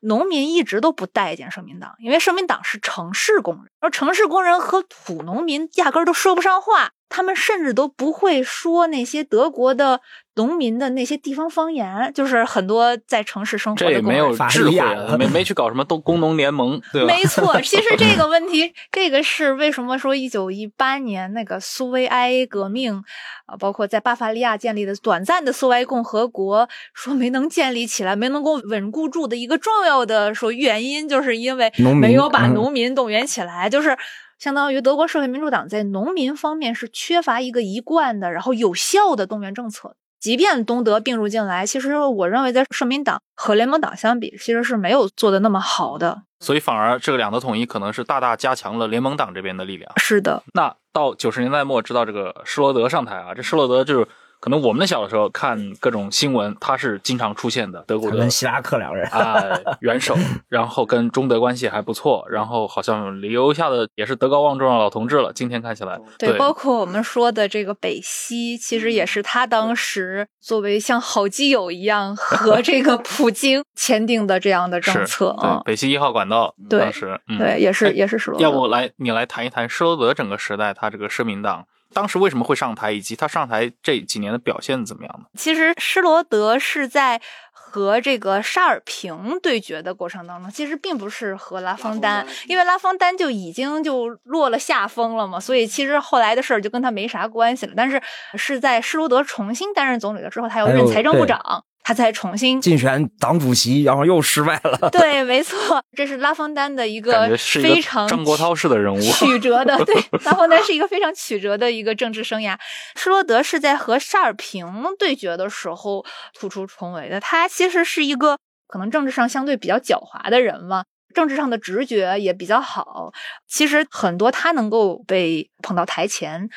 [0.00, 6.92] 农民一直都不待见社民党，因为社民党是城市工人，而城市工人和土农民压根儿都说不上话。
[7.10, 10.00] 他们甚至都不会说那些德国的
[10.36, 17.08] 农民的那些地方方言，就是很多在城市生活的这也没有智慧，没没去搞什么东工农联盟，对吧？
[17.12, 23.02] 没错，其实这个 问题，这个是为什么说一九一八年那个苏维埃革命
[23.46, 33.98] 啊，包括在巴伐利亚建立的短暂的苏维埃共和国，说没能建立起来，没能够稳固住的一个重要的说原因，就是因为没有把农民动员起来，就是。
[34.40, 39.94] 相当于德国社会民主党在农民方面是缺乏一个一贯的，然后有效的动员政策。
[40.18, 46.22] 即便东德并入进来，其实我认为在社民党和联盟党相比，其实是没有做的那么好的。
[46.40, 49.92] 所以反而这个两德统一可能是大大加强了联盟党这边的力量。
[49.98, 50.42] 是的。
[50.54, 54.08] 那到九十年代末，知道这个施罗德上台啊，这施罗德就是。
[54.40, 57.84] 可能我们的小的时候看各种新闻，他是经常出现的。
[57.86, 59.44] 德国跟希拉克两人啊，
[59.80, 60.16] 元首，
[60.48, 65.30] 然后跟中德关系还不错，然后好像留下的也是德高望重的老同志了。
[65.32, 75.60] 今天看起来，对，包括我们说的这个北溪，其实也是他当时作为像好基友一样和这个普京签订的这样的政策啊。
[75.66, 78.40] 北溪一号管道，当时对，也是也是施罗。
[78.40, 81.66] 要不来你来谈一谈施罗德整个时代，他这个社民党。
[81.92, 85.26] 当时为什么会上台，以及他上台这几年的表现怎么样呢？
[85.36, 87.20] 其实施罗德是在
[87.52, 97.72] 和这个沙尔平对决的过程当中，其实并不是和拉封丹，因为拉封丹就已经就落了下风了嘛，所以其实后来的事儿就跟他没啥关系了。
[97.76, 98.02] 但是
[98.34, 101.64] 是在施罗德重新担任总理了之后，他要任财政部长。
[101.82, 104.90] 他才重新竞选党主席，然后又失败了。
[104.92, 109.82] 对，没错，这是拉芳丹的一个非常张国焘式的人物，曲 折的。
[109.84, 109.94] 对，
[110.24, 112.56] 拉芳丹是一个非常曲折的一个政治生涯。
[112.94, 114.66] 施罗德是在和沙尔平
[114.98, 116.04] 对决的时候
[116.38, 117.18] 突出重围的。
[117.18, 120.84] 他其实是一个可能政治上相对比较狡猾的人嘛，
[121.14, 123.12] 政治上的直觉也比较好。
[123.48, 126.48] 其实很多他能够被捧到台前。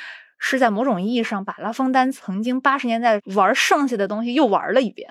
[0.45, 5.09] 是在某种意义上把拉封丹曾经八十年代玩剩下的东西又玩了一遍。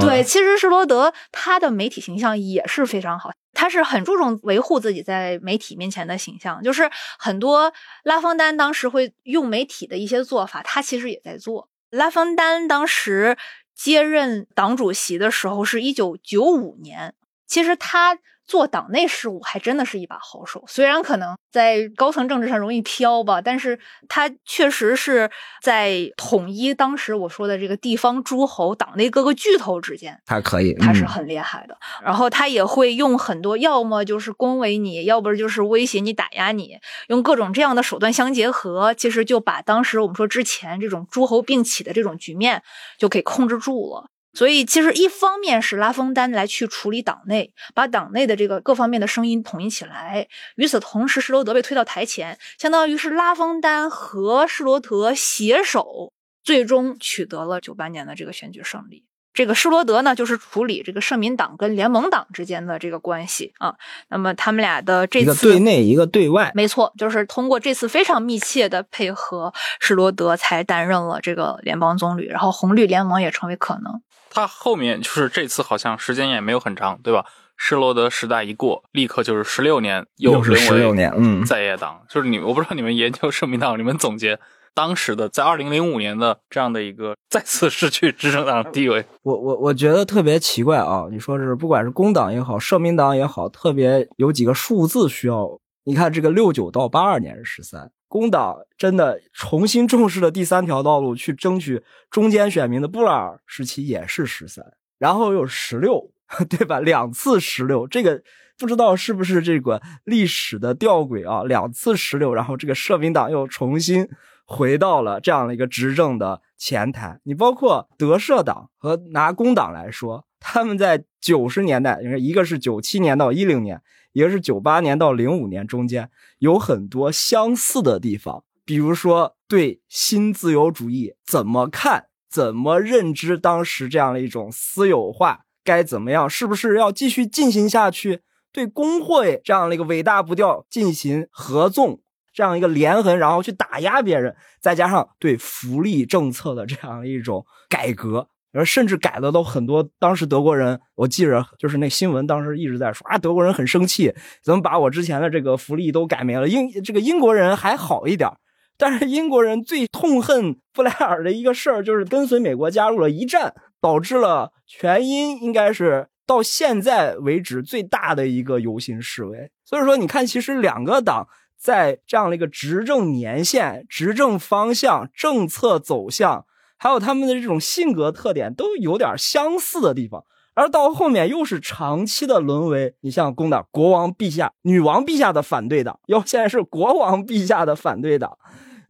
[0.00, 6.62] 对，其实施罗德他的媒体形象也是非常好，他是很注重维护自己在媒体面前的形象。
[6.62, 7.70] 就是很多
[8.02, 11.68] 拉封丹当时会用媒体的一些做法，他其实也在做。
[11.90, 13.36] 拉封丹当时
[13.76, 17.12] 接任党主席的时候是一九九五年，
[17.46, 18.16] 其实他。
[18.52, 23.80] 做党内事务还真的是一把好手，虽然可能在高层政治上容易飘吧，但是
[24.10, 25.30] 他确实是
[25.62, 31.74] 在统一当时我说的这个地方诸侯、党内各个巨头之间，他可以，他是很厉害的。
[32.04, 36.76] 然后他也会用很多，要么就是恭维你，要不就是威胁你、打压你，
[37.08, 42.62] 用各种这样的手段相结合，其实就把当时我们说之前这种诸侯并起的这种局面
[42.98, 44.08] 就给控制住了。
[44.34, 50.26] 所以其实一方面是拉封丹来去处理党内，把党内的这个各方面的声音统一起来。
[50.56, 59.04] 与此同时，施罗德被推到台前，相当于是拉封丹和施罗德携手，最终取得了九八年的这个选举胜利。
[59.34, 63.74] 这个施罗德呢，就是处理这个社民党跟联盟党之间的这个关系啊。
[64.08, 74.02] 那么他们俩的这次一个对内，一个对外，没错，就是通过这次非常密切的配合，施罗德才担任了这个联邦总理，然后红绿联盟也成为可能。
[74.30, 77.24] 他后面就是这次好像时间也没有很长，对吧？
[77.56, 82.02] 施罗德时代一过，立刻就是十六年，又是十六年，嗯，在野党。
[82.08, 84.38] 就是你，我不知道你们研究社民党，你们总结。
[84.74, 91.06] 当时的在二零零五年的这样的一个再次失去执政党的地位， 我我我觉得特别奇怪啊！
[91.10, 95.60] 你说是不管是工党也好，社民党也好，特别有几个数字需要。
[95.84, 104.64] 你看这个六九到八二年是十三，工党真的重新重视了第三条道路，去争取中间选民的布拉尔时期也是十三，
[104.98, 106.10] 然后有十六，
[106.48, 106.80] 对吧？
[106.80, 108.22] 两次十六，这个
[108.56, 111.42] 不知道是不是这个历史的吊诡啊？
[111.42, 114.08] 两次十六，然后这个社民党又重新。
[114.44, 123.80] 回到了这样的一个执政的前台，你包括德社党和拿工党来说，他们在九十年代，因为一个是九七年到一零年，
[124.12, 138.20] 一个是九八年到零五年中间，有很多相似的地方，比如说对新自由主义怎么看，怎么认知，当时这样的一种私有化该怎么样，是不是要继续进行下去？
[138.52, 142.01] 对工会这样的一个伟大不掉进行合纵。
[142.32, 149.86] 这样一个连横，然后去打压别人，再加上对福利政策的这样一种改革，而甚至改的都很多。
[149.98, 156.48] 当时德国人，我记着就是那新闻，当时一直在说啊，德国人很生气，怎么把我之前的这个福利都改没了？
[156.48, 158.30] 英这个英国人还好一点，
[158.78, 169.50] 但是英国人最痛恨布莱尔的一个事儿，就是跟随美国加入了一战，导致了全英应该是到现在为止最大的一个游行示威。
[169.66, 171.28] 所以说，你看，其实两个党。
[171.62, 176.44] 在这样的一个执政年限、执政方向、政策走向，
[176.76, 180.24] 还有他们的这种性格特点，都有点相似的地方。
[180.54, 188.36] 而到后面又是长期的沦为，你像工党国王陛下、女王陛下的反对党，又现在是国王陛下的反对党。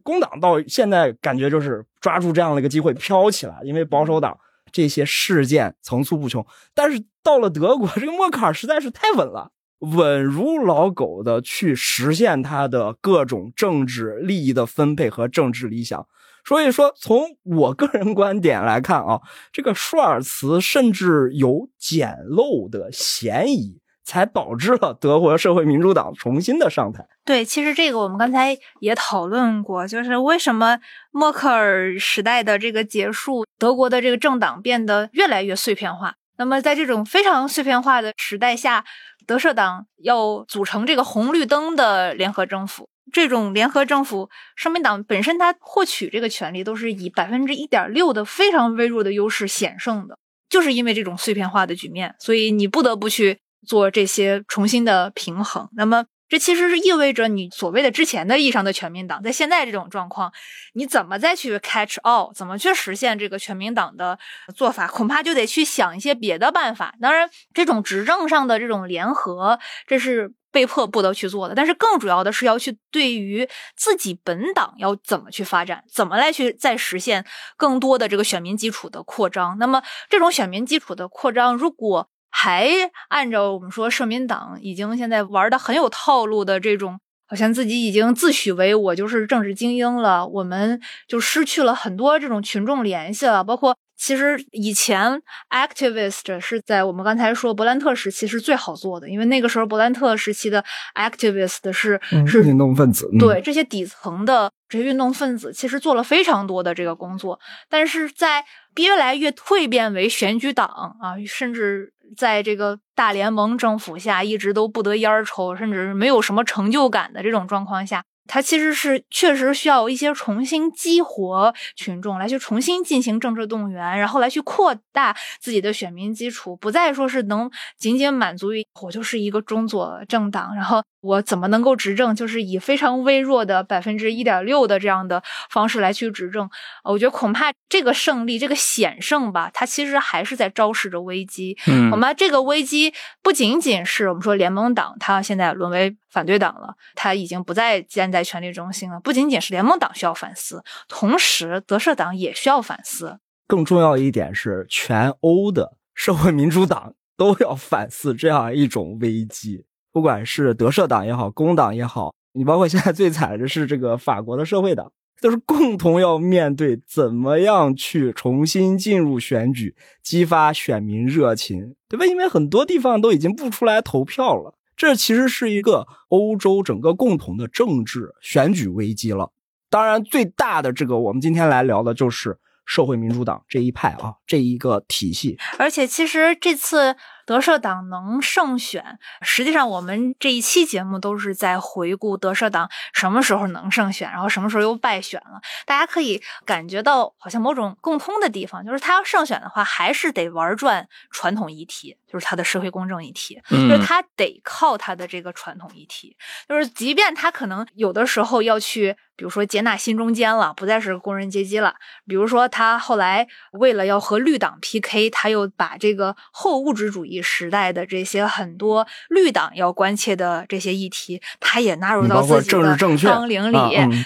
[0.01, 4.35] 工党到现在感觉就是抓住这样的一个机会飘起来，因为保守党
[4.71, 6.43] 这些事件层出不穷。
[6.73, 9.51] 但是到了德国，这个默克尔实在是太稳了。
[9.83, 16.07] 稳如老狗的去实现他的各种政治利益的分配和政治理想，
[16.45, 19.19] 所以说从我个人观点来看啊，
[19.51, 27.05] 这个舒尔茨甚至有捡漏的嫌疑，才导致了德国社会民主党重新的上台。
[27.25, 30.79] 对，其实这个我们刚才也讨论过，就是为什么
[31.11, 36.15] 默克尔时代的这个结束，德国的这个政党变得越来越碎片化。
[36.35, 38.83] 那么在这种非常碎片化的时代下，
[39.25, 50.17] 德社党要组成这个红绿灯的联合政府，这种联合政府，社民党本身它获取这个权利都是以百分之一点六的非常微弱的优势险胜的，
[50.49, 55.69] 就是因为这种碎片化的局面，所以你不得不去做这些重新的平衡。
[55.75, 56.05] 那么。
[56.33, 60.33] 这其实是意味着你所谓的之前的意义上的全民党，在现在这种状况，
[60.73, 64.17] 你怎么再去 catch all，怎么去实现这个全民党的
[64.55, 66.95] 做法，恐怕就得去想一些别的办法。
[66.99, 71.53] 当然，这种执政上的这种联合，这是被迫不得去做的。
[71.53, 73.47] 但是更主要的是要去对于
[73.77, 77.23] 自己本党要怎么去发展，怎么来去再实现
[77.55, 79.59] 更多的这个选民基础的扩张。
[79.59, 82.67] 那么这种选民基础的扩张，如果还
[83.09, 93.77] 按照我们说，社民党已经现在玩的很有套路的这种，好像自己已经自诩为我就是政治精英了，我们就失去了很多这种群众联系了，包括。
[94.03, 100.61] 其实以前 activist 是在我们刚才说伯兰特时期是最好做的，因为那个时候伯兰特时期的
[100.95, 101.97] activist 是
[102.27, 107.39] 是运动分子，对这些底层的这些运动分子，其实做了非常多的这个工作。
[107.69, 108.43] 但是在
[108.75, 110.67] 越来越蜕变为选举党
[110.99, 118.03] 啊，甚至在这个大联盟政府下一直都不得烟儿抽，甚至没有什么成就感的这种状况下。
[118.27, 136.49] 它其实是确实需要一些重新激活群众，来去重新进行政治动员，然后来去扩大自己的选民基础，不再说是能仅仅满足于我就是一个中左政党，然后我怎么能够执政，就是以非常微弱的百分之一点六的这样的方式来去执政。
[136.83, 141.57] 我觉得恐怕这个胜利，这个险胜吧，它其实还是在昭示着危机。
[141.67, 145.95] 嗯，恐怕这个危机不仅仅是我们说联盟党，它现在沦为。
[146.13, 148.97] 反对党了，它已经不再站在权力中心了。
[149.01, 153.19] 不仅仅是联盟党需要反思，同时德社党也需要反思。
[153.45, 164.91] 更重要一点是，全欧的社会民主党 都要反思这样一种危机，不管是德社党也好，工党也好，你包括现在最惨的是这个法国的社会党，
[165.21, 172.05] 都是共同要面对怎么样去重新进入选举，激发选民热情，对吧？
[172.05, 179.31] 因为很多地方都已经不出来投票了，这其实是一个欧洲整个共同的政治选举危机了。
[179.69, 185.37] 当然，最大的这个，我们今天来聊的就是社会民主党这一派啊，这一个体系。
[185.57, 186.95] 而且，其实这次。
[187.25, 195.41] 德社党能胜选，实际上我们这一期节目都是在回顾德社党什么时候能胜选，然后什么时候又败选了。
[195.65, 206.17] 大家可以感觉到好像某种共通的地方，就是他要胜选的话，还是得玩转传统议题，就是他的社会公正议题，就是他得靠他的这个传统议题。
[206.49, 211.75] 就是即便他可能有的时候要去，比如说接纳新中间了，不再是工人阶级了，
[212.05, 217.12] 比如说他后来为了要和绿党 PK，他又把这个后物质主义。
[217.21, 223.57] 时代的这些很多绿党要关切的这些议题，他也纳入到自己的纲领里。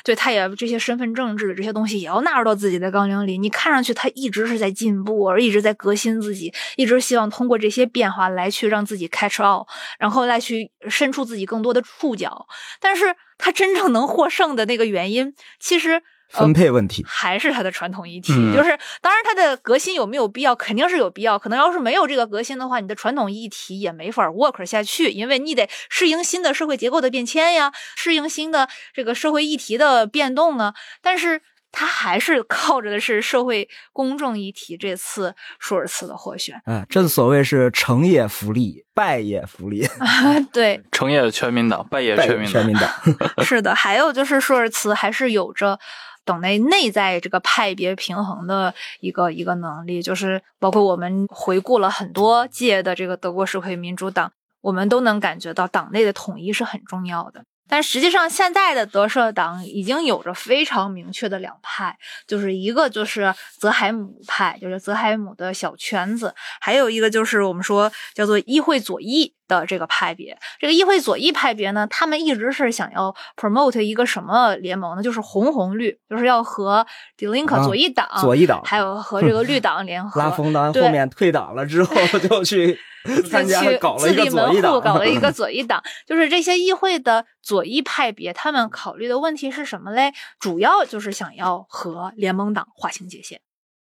[0.03, 3.37] 对，他也这些身份政治的这些东西也要纳入到自己的纲领里。
[3.37, 9.67] 你看上去他一直是在进步，而一直在革新自己，一直希望通过这些变化来去让自己 catch out，
[9.99, 12.47] 然后来去伸出自己更多的触角。
[12.79, 16.01] 但是他真正能获胜的那个原因，其实。
[16.29, 21.39] 分配问题还是它的传统议题，就是当然它的革新有没有必要，肯定是有必要。
[21.39, 30.73] 可能要是没有这个革新的话，你的传统议题也没法 work 下去，因为你得适应新的社会结构的变迁呀，适应新的这个社会议题的变动啊。
[31.01, 31.41] 但是
[31.71, 34.75] 它还是靠着的是社会公众议题。
[34.75, 39.87] 这次舒尔茨的获选，嗯，正所谓是成也福利，败也福利。
[40.51, 42.89] 对，成也全民党，败也全民全民党。
[43.45, 45.79] 是的，还有就是舒尔茨还是有着。
[46.27, 57.45] 党内内在这个派别平衡的一个一个能力，就是包括我们回顾了很多届的这个德国社会民主党，我们都能感觉到党内的统一是很重要的。
[57.67, 70.37] 但实际上，现在的德社党已经有着非常明确的两派，就是一个就是泽海姆派，就是泽海姆的小圈子，还有一个就是我们说叫做议会左翼的这个派别。
[70.59, 75.03] 这个议会左翼派别呢，他们一直是想要 promote 一个什么联盟呢？
[75.03, 76.85] 就是红红绿，就是要和
[77.17, 80.21] d e l i n k 左翼党、左翼党，还有和这个绿党联 合。
[80.21, 81.95] 拉风当后面退党了之后，
[82.29, 82.79] 就去。
[83.29, 90.13] 参加搞了一个左翼党，搞了一个 左翼党，就是这些议会的左翼派别，他们考虑的问题是什么嘞？
[90.39, 93.39] 主要就是想要和联盟党划清界限，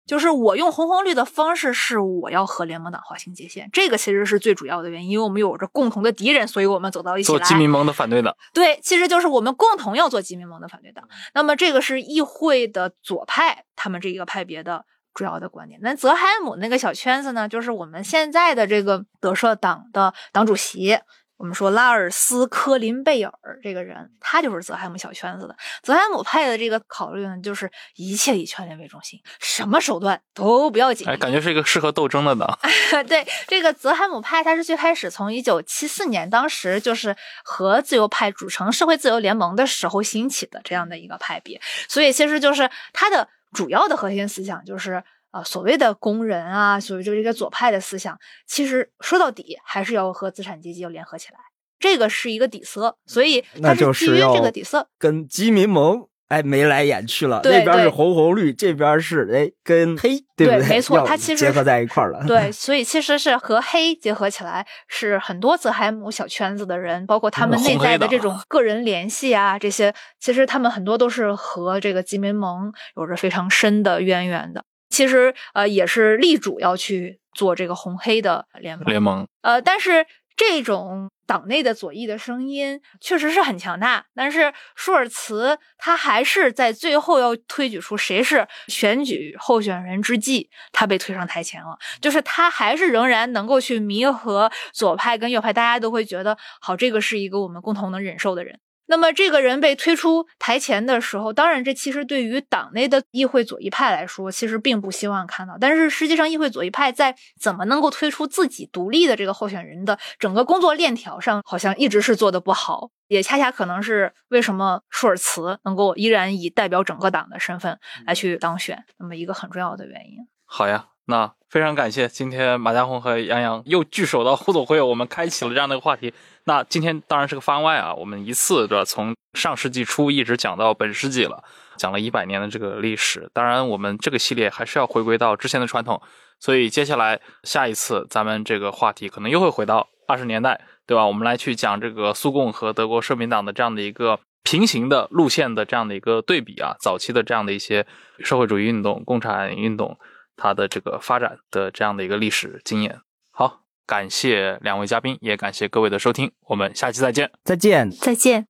[0.07, 7.39] 就是我用红红绿的方式，是我要和联盟党划清界限，这个其实是最主要的原因，因为我们有着共同的敌人，所以我们走到一起来。
[7.39, 11.09] 做基民盟的反对党，对，其实就是我们共同要做基民盟的反对党。
[11.35, 14.85] 那么这个是议会的左派，他们这一个派别的。
[15.17, 20.99] 主要的观点，那泽海姆那个小圈子呢，就是我们现在的这个德社党的党主席，
[21.39, 23.33] 我们说拉尔斯科林贝尔
[23.63, 25.57] 这个人，他就是泽海姆小圈子的。
[25.83, 31.09] 泽海姆派的这个考虑呢，就是一切以权力为中心，什么手段都不要紧。
[31.09, 32.59] 哎，感觉是一个适合斗争的党。
[33.09, 43.27] 对，这个泽海姆派，他是最开始从一九七四年，当时就是和自由派组成社会自由联盟的时候兴起的这样的一个派别，所以其实就是他的。
[43.57, 51.39] 主要的核心思想就是，啊，所谓的工人啊，所谓就这个左派的思想，其实说到底还是要和资产阶级要联合起来，
[51.79, 56.07] 这个是一个底色，所以那就是基于这个底色，跟基民盟。
[56.29, 60.69] 哎，眉来眼去了，那边是红红绿，这边是哎跟黑，对不对？
[60.69, 62.25] 没错，它其实结合在一块了。
[62.27, 74.65] 对，所以其实是和黑结合起来，是很多泽海姆小圈子的人，包括他们内在的这种个人联系啊，这些其实他们很多都是和这个吉民盟有着非常深的渊源的。
[74.91, 78.85] 其实呃，也是力主要去做这个红黑的联盟。
[78.87, 79.29] 联盟。
[79.43, 80.05] 呃，但是。
[80.37, 91.79] 这种党内的左翼的声音确实是很强大，但是舒尔茨他还是在最后要推举出谁是选举候选人之际，他被推上台前了。
[92.01, 98.61] 就是他还是仍然能够去弥合左派跟右派，大家都会觉得好，这个是一个我们共同能忍受的人。
[98.87, 105.57] 那么这个人被推出台前的时候，当然这其实对于党内的议会左翼派来说，其实并不希望看到。
[105.61, 120.19] 但是实际上，议会左翼派在怎么能够推出自己独立的这个候选人的整个工作链条上，好像一直是做的不好，也恰恰可能是为什么舒尔茨能够依然以代表整个党的身份来去当选，那么一个很重要的原因。
[120.45, 120.87] 好呀。
[121.09, 126.13] 那非常感谢，今天马家红和杨洋又聚首到互总会，我们开启了这样的一个话题。
[126.45, 128.85] 那今天当然是个番外啊，我们一次对吧？
[128.85, 131.43] 从上世纪初一直讲到本世纪了。
[131.79, 133.31] 讲了一百年的这个历史。
[133.33, 135.99] 当然，我们这个系列还是要回归到之前的传统，
[136.41, 141.07] 所以接下来下一次咱们这个话题可能又会回到二十年代，对吧？
[141.07, 147.87] 我们来去讲这个苏共和德国社民党的这样的一个平行的路线的这样的一个对比啊，早期的这样的一些
[148.19, 149.99] 社会主义运动、共产运动
[150.37, 153.01] 它的这个发展的这样的一个历史经验。
[153.31, 157.31] 好，感谢两位嘉宾，也感谢各位的收听，我们下期再见。
[157.45, 157.91] 再见。
[157.91, 158.47] 再见。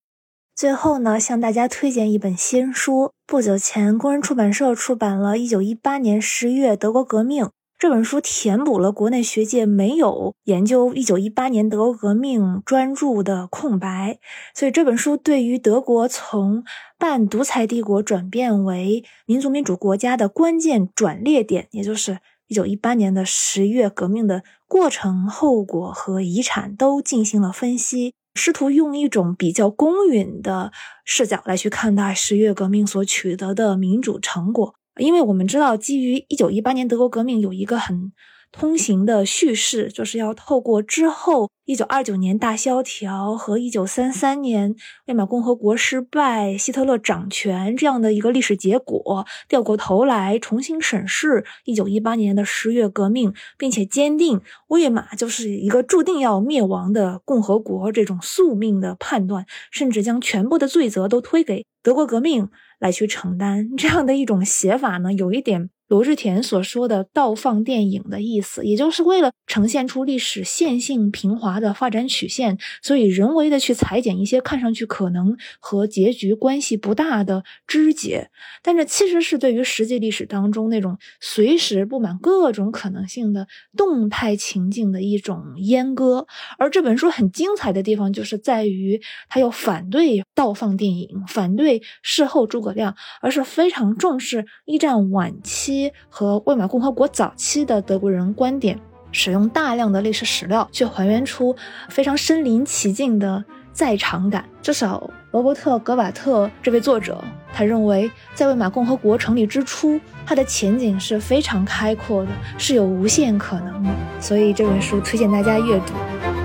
[0.55, 3.13] 最后呢，向大家推荐一本新书。
[3.27, 14.19] 不久前，工人出版社出版了一九一八年十月德国革命这本书，填补了国内学界没有研究一九一八年德国革命专注的空白。
[14.55, 16.65] 所以这本书对于德国从
[16.99, 28.15] 半独裁帝国转变为民族民主国家的关键转捩点，也就是一九一八年的十月革命的过程、后果和遗产，都进行了分析。
[28.35, 30.73] 试图用一种比较公允的
[31.05, 38.13] 视角来去看待十月革命所取得的民主成果，因为我们知道，基于一九一八年德国革命有一个很。
[38.53, 44.75] 通行的叙事就是要透过之后一九二九年大萧条和一九三三年
[45.07, 62.49] 魏玛共和国失败、希特勒掌权这样的一个历史结果，掉过头来重新审视一九一八年的十月革命，并且坚定魏玛就是一个注定要灭亡的共和国这种宿命的判断，甚至将全部的罪责都推给德国革命
[62.79, 63.77] 来去承担。
[63.77, 65.71] 这样的一种写法呢，有一点。
[65.89, 78.31] 罗志田所说的倒放电影的意思，也就是为了呈现出历史线性平滑的发展曲线，所以人为的去裁剪一些看上去可能和结局关系不大的枝节，
[78.63, 83.47] 但这其实是对于实际历史当中那种随时布满各种可能性的
[83.77, 86.27] 动态情境的一种阉割。
[86.59, 95.76] 而这本书很精彩的地方，就是在于他要反对倒放电影，反对事后诸葛亮，而是非常重视一战晚期
[96.09, 98.79] 和魏玛共和国早期的德国人观点，
[99.13, 101.55] 使用大量的历史史料去还原出
[101.89, 104.45] 非常身临其境的在场感。
[104.63, 107.23] 至少罗伯特·格瓦特这位作者，
[107.53, 113.91] 他认为在魏玛共和国成立之初，它的前景是非常开阔的，是有无限可能的。
[114.21, 116.36] 所以这本书推荐大家阅读。